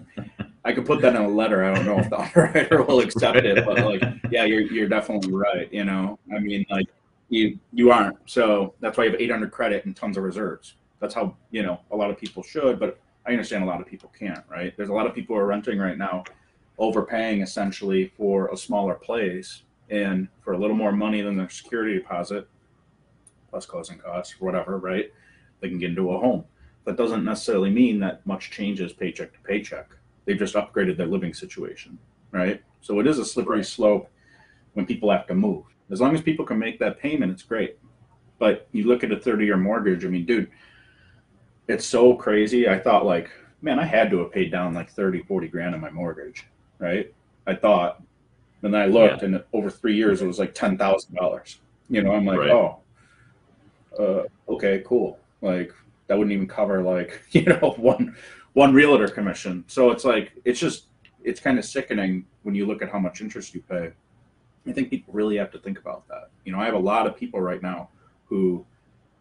[0.64, 1.64] I could put that in a letter.
[1.64, 5.34] I don't know if the underwriter will accept it, but like, yeah, you're you're definitely
[5.34, 5.72] right.
[5.72, 6.88] You know, I mean, like,
[7.30, 8.18] you you aren't.
[8.26, 10.76] So that's why you have 800 credit and tons of reserves.
[11.00, 13.88] That's how you know a lot of people should, but I understand a lot of
[13.88, 14.44] people can't.
[14.50, 14.76] Right?
[14.78, 16.24] There's a lot of people who are renting right now,
[16.78, 21.96] overpaying essentially for a smaller place and for a little more money than their security
[21.96, 22.48] deposit,
[23.50, 24.78] plus closing costs, whatever.
[24.78, 25.12] Right?
[25.60, 26.44] They can get into a home.
[26.86, 29.90] That doesn't necessarily mean that much changes paycheck to paycheck.
[30.26, 31.98] They've just upgraded their living situation.
[32.32, 32.62] Right?
[32.82, 33.66] So it is a slippery Right.
[33.66, 34.10] slope
[34.74, 35.66] when people have to move.
[35.90, 37.78] As long as people can make that payment, it's great.
[38.40, 40.50] But you look at a 30 year mortgage, I mean, dude,
[41.68, 42.68] it's so crazy.
[42.68, 43.30] I thought, like,
[43.62, 46.48] man, I had to have paid down like 30, 40 grand on my mortgage,
[46.80, 47.14] right?
[47.46, 48.02] I thought.
[48.64, 51.60] And then I looked, and over three years, it was like $10,000.
[51.90, 52.52] You know, I'm like, Right.
[52.52, 52.80] oh,
[54.00, 54.24] uh,
[54.54, 55.20] okay, cool.
[55.42, 55.74] Like,
[56.12, 58.18] that wouldn't even cover, like, you know, one
[58.52, 59.64] one realtor commission.
[59.68, 60.88] So it's like, it's just,
[61.24, 63.94] it's kind of sickening when you look at how much interest you pay.
[64.68, 66.32] I think people really have to think about that.
[66.44, 67.92] You know, I have a lot of people right now
[68.26, 68.66] who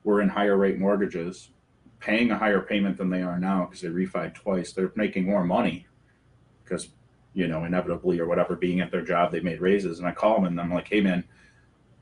[0.02, 1.50] were in higher rate mortgages,
[2.00, 4.72] paying a higher payment than they are now because they refied twice.
[4.72, 5.86] They're making more money
[6.64, 6.88] because,
[7.34, 10.00] you know, inevitably or whatever, being at their job, they made raises.
[10.00, 11.22] And I call them and I'm like, hey, man,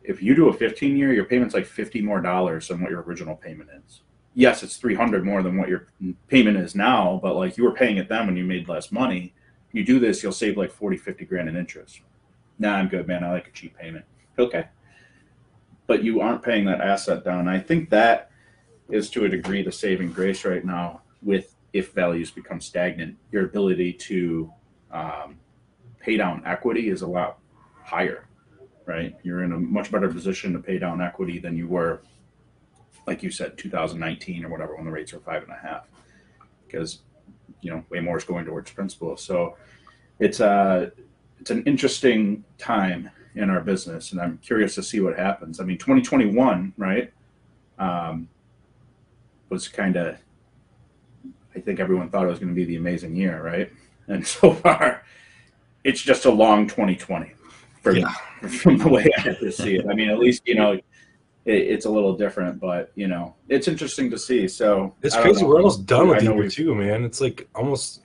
[0.03, 3.03] if you do a 15 year, your payment's like 50 more dollars than what your
[3.03, 4.01] original payment is.
[4.39, 5.89] Yes, it's 300 more than what your
[6.29, 9.35] payment is now, but like you were paying it then when you made less money.
[9.73, 12.03] You do this, you'll save like 40, 50 grand in interest.
[12.57, 13.25] Nah, I'm good, man.
[13.25, 14.05] I like a cheap payment.
[14.39, 14.67] Okay.
[15.89, 17.49] but you aren't paying that asset down.
[17.49, 18.31] I think that
[18.91, 23.45] is to a degree the saving grace right now with if values become stagnant, your
[23.45, 24.53] ability to
[24.93, 25.37] um,
[25.99, 27.39] pay down equity is a lot
[27.83, 28.29] higher,
[28.87, 29.17] right?
[29.25, 32.03] You're in a much better position to pay down equity than you were,
[33.09, 35.89] like you said, 2019 or whatever, when the rates are five and a half,
[36.67, 37.01] because
[37.63, 39.17] you know way more is going towards principal.
[39.17, 39.57] So
[40.21, 40.93] it's a
[41.41, 45.59] it's an interesting time in our business, and I'm curious to see what happens.
[45.59, 47.11] I mean, 2021, right,
[47.79, 48.29] um,
[49.49, 50.19] was kind of.
[51.57, 53.73] I think everyone thought it was going to be the amazing year, right?
[54.07, 55.03] And so far,
[55.83, 57.33] it's just a long 2020
[57.83, 58.13] for Yeah.
[58.61, 59.87] from the way I see it.
[59.91, 60.79] I mean, at least you know
[61.49, 64.47] it, it's a little different, but you know it's interesting to see.
[64.47, 65.43] So It's crazy.
[65.43, 65.49] know.
[65.49, 67.05] We're almost done with I the know year too, man.
[67.05, 68.03] It's like almost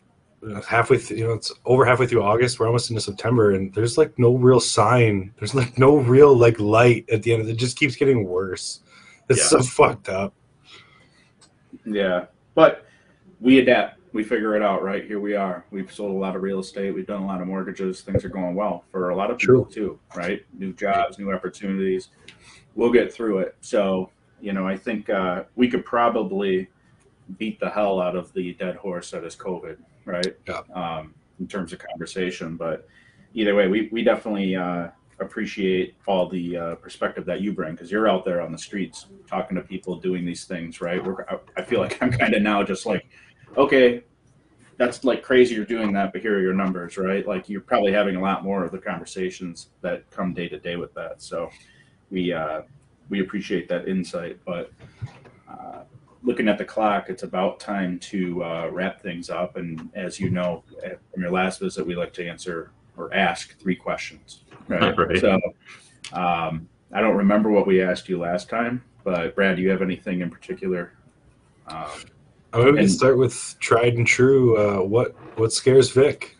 [0.47, 0.97] uh, halfway.
[0.97, 2.59] Th- you know, it's over halfway through August.
[2.59, 5.33] We're almost into September, and there's like no real sign.
[5.39, 7.41] There's like no real like light at the end.
[7.41, 8.79] of It It just keeps getting worse.
[9.29, 9.59] It's Yeah.
[9.59, 10.33] so fucked up.
[11.85, 12.25] Yeah,
[12.55, 12.85] but
[13.41, 13.99] we adapt.
[14.13, 15.03] We figure it out, right?
[15.03, 15.65] Here we are.
[15.71, 16.93] We've sold a lot of real estate.
[16.93, 18.01] We've done a lot of mortgages.
[18.01, 20.45] Things are going well for a lot of people too, right?
[20.57, 22.09] New jobs, new opportunities.
[22.75, 23.55] We'll get through it.
[23.61, 24.09] So,
[24.41, 26.69] you know, I think uh, we could probably
[27.37, 30.35] beat the hell out of the dead horse that is COVID, right?
[30.47, 30.61] Yeah.
[30.73, 32.87] Um, in terms of conversation, but
[33.33, 37.91] either way, we we definitely uh, appreciate all the uh, perspective that you bring because
[37.91, 41.03] you're out there on the streets talking to people doing these things, right?
[41.03, 43.07] We're, I, I feel like I'm kind of now just like,
[43.57, 44.03] okay,
[44.77, 47.27] that's like crazy you're doing that, but here are your numbers, right?
[47.27, 50.75] Like you're probably having a lot more of the conversations that come day to day
[50.75, 51.21] with that.
[51.21, 51.49] So
[52.13, 52.61] we uh,
[53.09, 54.71] we appreciate that insight, but.
[55.49, 55.79] Uh,
[56.25, 59.57] Looking at the clock, it's about time to uh, wrap things up.
[59.57, 60.63] And as you know,
[61.11, 64.45] from your last visit, we like to answer or ask three questions.
[64.69, 64.97] Right.
[64.97, 65.19] Right.
[65.19, 65.33] So
[66.13, 69.81] um, I don't remember what we asked you last time, but Brad, do you have
[69.81, 70.93] anything in particular?
[71.67, 71.87] Um,
[72.53, 74.55] I'm maybe we can And- start with tried and true.
[74.57, 76.37] Uh, what what scares Vic?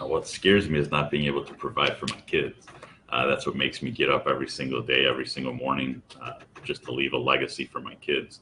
[0.00, 2.64] Uh, What scares me is not being able to provide for my kids.
[3.10, 6.32] Uh, that's what makes me get up every single day, every single morning, uh,
[6.62, 8.40] just to leave a legacy for my kids,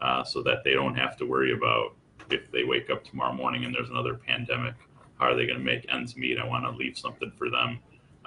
[0.00, 1.94] uh, so that they don't have to worry about
[2.30, 4.74] if they wake up tomorrow morning and there's another pandemic.
[5.18, 6.38] How are they going to make ends meet?
[6.38, 7.78] I want to leave something for them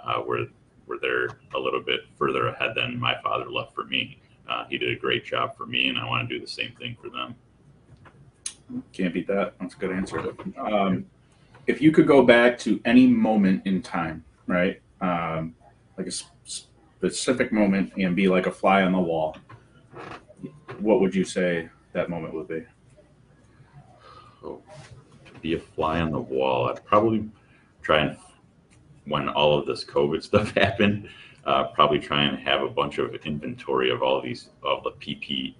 [0.03, 0.45] uh, where
[0.85, 4.19] where they're a little bit further ahead than my father left for me.
[4.49, 6.71] Uh, he did a great job for me, and I want to do the same
[6.79, 7.35] thing for them.
[8.91, 9.53] can't beat that.
[9.59, 10.33] That's a good answer.
[10.57, 11.05] Um,
[11.67, 14.81] if you could go back to any moment in time, right?
[15.01, 15.53] Um,
[15.99, 19.35] like a specific moment and be like a fly on the wall,
[20.79, 22.63] what would you say that moment would be?
[24.41, 24.63] So,
[25.25, 27.29] to be a fly on the wall, I'd probably
[27.81, 28.17] try and,
[29.05, 31.09] when all of this COVID stuff happened,
[31.45, 35.55] uh, probably try and have a bunch of inventory of all these, all the PP,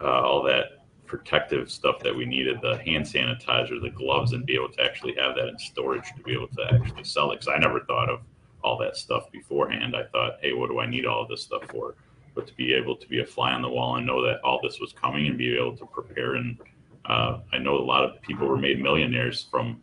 [0.00, 4.56] uh, all that protective stuff that we needed, the hand sanitizer, the gloves, and be
[4.56, 7.36] able to actually have that in storage to be able to actually sell it.
[7.38, 8.20] Because I never thought of
[8.62, 9.94] all that stuff beforehand.
[9.96, 11.94] I thought, hey, what do I need all of this stuff for?
[12.34, 14.60] But to be able to be a fly on the wall and know that all
[14.62, 16.58] this was coming and be able to prepare and
[17.06, 19.80] uh, I know a lot of people were made millionaires from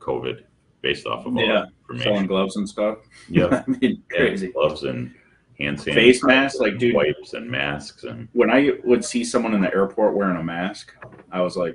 [0.00, 0.42] COVID
[0.82, 1.66] based off of all Yeah,
[1.98, 2.98] Selling gloves and stuff.
[3.28, 4.48] Yeah, I mean, crazy.
[4.48, 5.14] gloves and
[5.58, 9.54] hand sanitizer, Face masks, like, dude- wipes and masks and when I would see someone
[9.54, 10.92] in the airport wearing a mask,
[11.30, 11.74] I was like,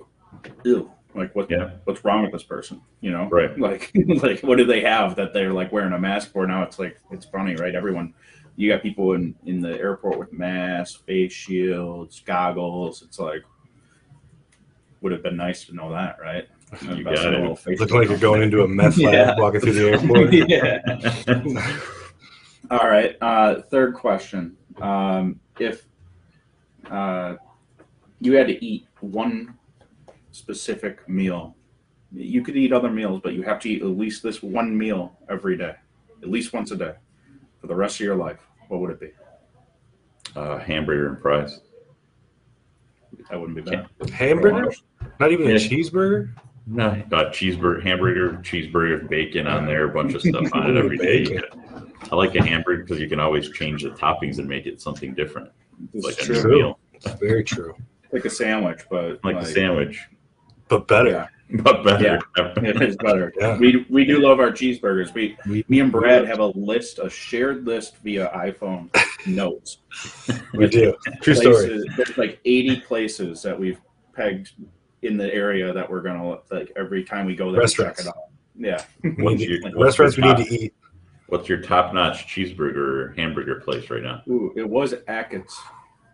[0.66, 1.72] ew, like what Yeah.
[1.84, 2.82] what's wrong with this person?
[3.02, 3.30] You know?
[3.30, 3.58] Right.
[3.68, 3.92] Like
[4.24, 6.48] like what do they have that they're like wearing a mask for?
[6.48, 7.76] Now it's like it's funny, right?
[7.76, 8.14] Everyone
[8.56, 13.02] you got people in, in the airport with masks, face shields, goggles.
[13.04, 13.44] It's like
[15.02, 16.46] would have been nice to know that, right?
[16.82, 17.92] You got it.
[17.92, 19.36] like you're going into a meth lab Yeah.
[19.40, 20.34] walking through the airport.
[20.34, 21.70] yeah.
[22.72, 23.16] All right.
[23.22, 24.56] Uh, third question.
[24.82, 25.86] Um, if
[26.92, 27.36] uh,
[28.20, 29.56] you had to eat one
[30.32, 31.56] specific meal,
[32.12, 35.18] you could eat other meals, but you have to eat at least this one meal
[35.30, 35.76] every day,
[36.24, 36.94] at least once a day
[37.62, 38.40] for the rest of your life.
[38.68, 39.12] What would it be?
[40.36, 41.62] uh, hamburger and fries.
[43.30, 43.88] That wouldn't be bad.
[44.12, 44.72] Hamburger?
[45.20, 46.34] Not even a cheeseburger?
[46.68, 50.98] No, uh, cheeseburger, hamburger, cheeseburger, bacon on there, a bunch of stuff on it every
[50.98, 51.24] day.
[51.26, 51.44] Bacon.
[52.12, 55.14] I like a hamburger because you can always change the toppings and make it something
[55.16, 55.52] different,
[55.94, 56.56] This like is a new true.
[56.58, 56.80] meal,
[57.20, 57.76] Very true.
[58.12, 60.08] Like a sandwich, but like a sandwich,
[60.70, 61.10] But better.
[61.10, 61.28] Yeah.
[61.64, 62.20] but better.
[62.38, 62.54] Yeah.
[62.58, 63.34] It is better.
[63.40, 63.58] Yeah.
[63.58, 65.14] We we do love our cheeseburgers.
[65.14, 68.90] We We- me and Brad have a list, a shared list via iPhone
[69.28, 69.80] notes.
[70.54, 70.94] We do.
[71.22, 71.54] True story.
[71.56, 73.82] places, there's like 80 places that we've
[74.14, 74.52] pegged
[75.02, 77.62] in the area that we're gonna like every time we go there.
[77.62, 78.02] we check Restaurants.
[78.02, 78.16] it out.
[78.56, 78.84] Yeah.
[79.18, 80.74] We Once need you- to- restaurants we you're need to eat.
[81.28, 84.24] What's your top-notch cheeseburger or hamburger place right now?
[84.28, 85.60] Ooh, it was Ackett's.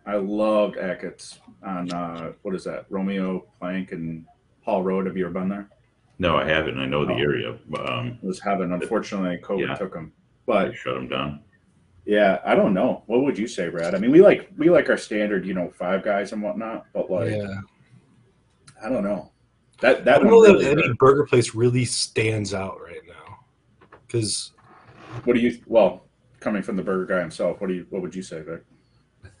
[0.06, 2.84] I loved Ackett's on uh, what is that?
[2.90, 4.24] Romeo Plank and
[4.66, 5.06] Hall Road.
[5.06, 5.68] Have you ever been there?
[6.18, 6.78] No, I haven't.
[6.78, 7.18] I know the Oh.
[7.18, 7.56] area.
[7.70, 9.74] but, Um, It was having Unfortunately, COVID Yeah.
[9.76, 10.12] took them.
[10.46, 11.40] they But shut them down.
[12.04, 13.02] yeah, I don't know.
[13.06, 13.94] What would you say, Brad?
[13.94, 16.86] I mean, we like we like our standard, you know, five guys and whatnot.
[16.92, 17.60] But like, yeah.
[18.84, 19.30] I don't know.
[19.80, 20.98] That I that don't one know that really any hurt.
[20.98, 23.38] burger place really stands out right now.
[24.06, 24.52] Because
[25.24, 25.60] What do you?
[25.66, 26.06] Well,
[26.40, 27.86] coming from the burger guy himself, what do you?
[27.90, 28.62] What would you say, Vic?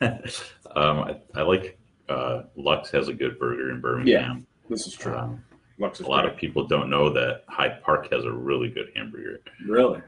[0.76, 4.46] um, I, I like uh, Lux has a good burger in Birmingham.
[4.68, 5.14] This is true.
[5.16, 5.42] Um,
[5.78, 6.32] Lux is a lot great.
[6.34, 9.40] of people don't know that Hyde Park has a really good hamburger.
[9.66, 10.00] really.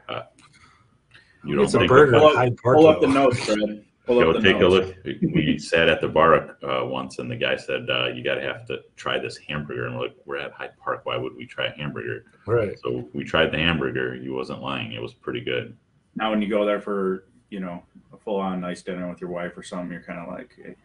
[1.45, 2.75] You don't it's a think burger about- at Hyde Park.
[2.77, 3.85] Pull up the notes, Fred.
[4.05, 4.95] Pull Go up the take a look.
[5.05, 8.41] We sat at the bar uh, once, and the guy said, uh, "You got to
[8.41, 11.05] have to try this hamburger." And we're like, "We're at Hyde Park.
[11.05, 12.77] Why would we try a hamburger?" Right.
[12.79, 14.15] So we tried the hamburger.
[14.15, 14.93] He wasn't lying.
[14.93, 15.77] It was pretty good.
[16.15, 19.55] Now, when you go there for you know a full-on nice dinner with your wife
[19.55, 20.75] or something, you're kind of like, hey,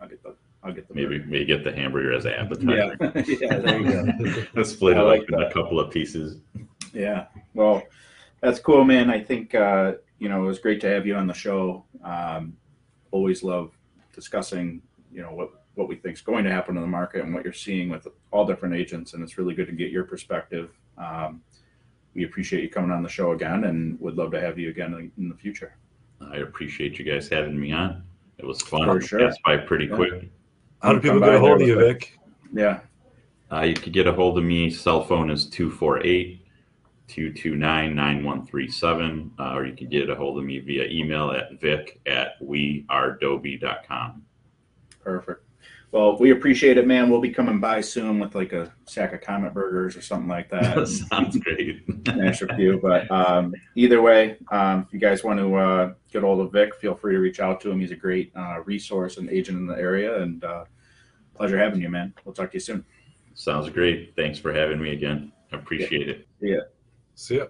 [0.00, 2.96] I'll get the, I'll get the Maybe maybe get the hamburger as an appetizer.
[3.00, 4.62] Yeah, yeah, there you go.
[4.64, 6.38] Split I it like up in a couple of pieces.
[6.92, 7.26] Yeah.
[7.54, 7.82] Well,
[8.40, 9.10] that's cool, man.
[9.10, 11.84] I think uh, you know it was great to have you on the show.
[12.02, 12.56] Um,
[13.10, 13.72] always love
[14.14, 14.82] discussing
[15.12, 17.44] you know what what we think is going to happen in the market and what
[17.44, 20.70] you're seeing with all different agents, and it's really good to get your perspective.
[20.98, 21.40] Um,
[22.14, 24.92] we appreciate you coming on the show again, and would love to have you again
[24.94, 25.76] in, in the future.
[26.20, 28.02] I appreciate you guys having me on.
[28.38, 28.86] It was fun.
[28.86, 29.20] For It sure.
[29.20, 29.94] Passed by pretty Yeah.
[29.94, 30.30] quick.
[30.82, 32.18] How do people get a hold of you, with Vic?
[32.52, 32.80] Yeah.
[33.50, 34.70] Uh, you can get a hold of me.
[34.70, 36.44] Cell phone is 248
[37.08, 39.32] 229 9137.
[39.38, 44.22] Uh, Or you can get a hold of me via email at vic at wearedoby.com.
[45.02, 45.44] Perfect.
[45.90, 47.08] Well, we appreciate it, man.
[47.08, 50.50] We'll be coming by soon with like a sack of Comet burgers or something like
[50.50, 50.86] that.
[51.10, 51.82] Sounds great.
[52.06, 52.78] Smash a few.
[52.78, 56.74] But um, either way, um, if you guys want to uh, get hold of Vic,
[56.74, 57.80] feel free to reach out to him.
[57.80, 60.20] He's a great uh, resource and agent in the area.
[60.20, 60.64] And uh,
[61.34, 62.12] pleasure having you, man.
[62.24, 62.84] We'll talk to you soon.
[63.32, 64.14] Sounds great.
[64.14, 65.32] Thanks for having me again.
[65.52, 66.28] Appreciate it.
[66.40, 66.60] Yeah.
[67.14, 67.46] See ya.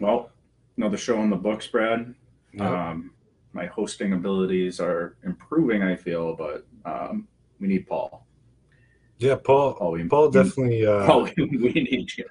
[0.00, 0.30] Well,
[0.78, 2.14] another show on the books, Brad.
[2.54, 2.62] Yep.
[2.62, 3.10] Um,
[3.54, 7.26] my hosting abilities are improving, I feel, but um,
[7.60, 8.26] we need Paul.
[9.18, 9.74] yeah, Paul.
[9.74, 10.84] Paul, we, Paul definitely.
[10.86, 12.24] Uh, Paul, we need you.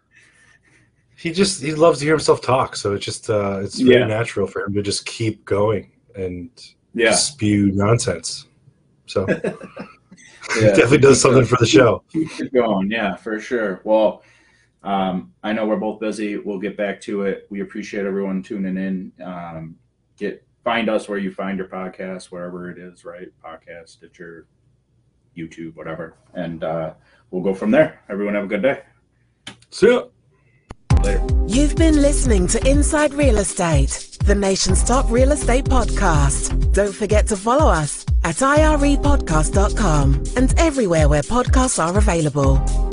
[1.16, 4.08] he just he loves to hear himself talk, so it's just uh, it's very Yeah.
[4.08, 6.50] natural for him to just keep going and
[6.94, 7.14] Yeah.
[7.14, 8.48] spew nonsense.
[9.06, 10.74] So yeah.
[10.76, 12.04] definitely does something for the show.
[12.12, 12.92] keep it going.
[12.92, 13.82] Yeah, for sure.
[13.84, 14.24] Well,
[14.84, 16.38] um, I know we're both busy.
[16.38, 17.48] We'll get back to it.
[17.50, 19.12] We appreciate everyone tuning in.
[19.24, 19.78] Um,
[20.18, 23.28] get find us where you find your podcast, wherever it is, right?
[23.44, 24.48] Podcast, Stitcher,
[25.38, 26.94] YouTube, whatever, and uh,
[27.32, 28.02] we'll go from there.
[28.10, 28.82] Everyone have a good day.
[29.70, 30.04] See ya.
[31.04, 31.28] Later.
[31.48, 36.72] You've been listening to Inside Real Estate, the nation's top real estate podcast.
[36.72, 42.93] Don't forget to follow us at irepodcast.com and everywhere where podcasts are available.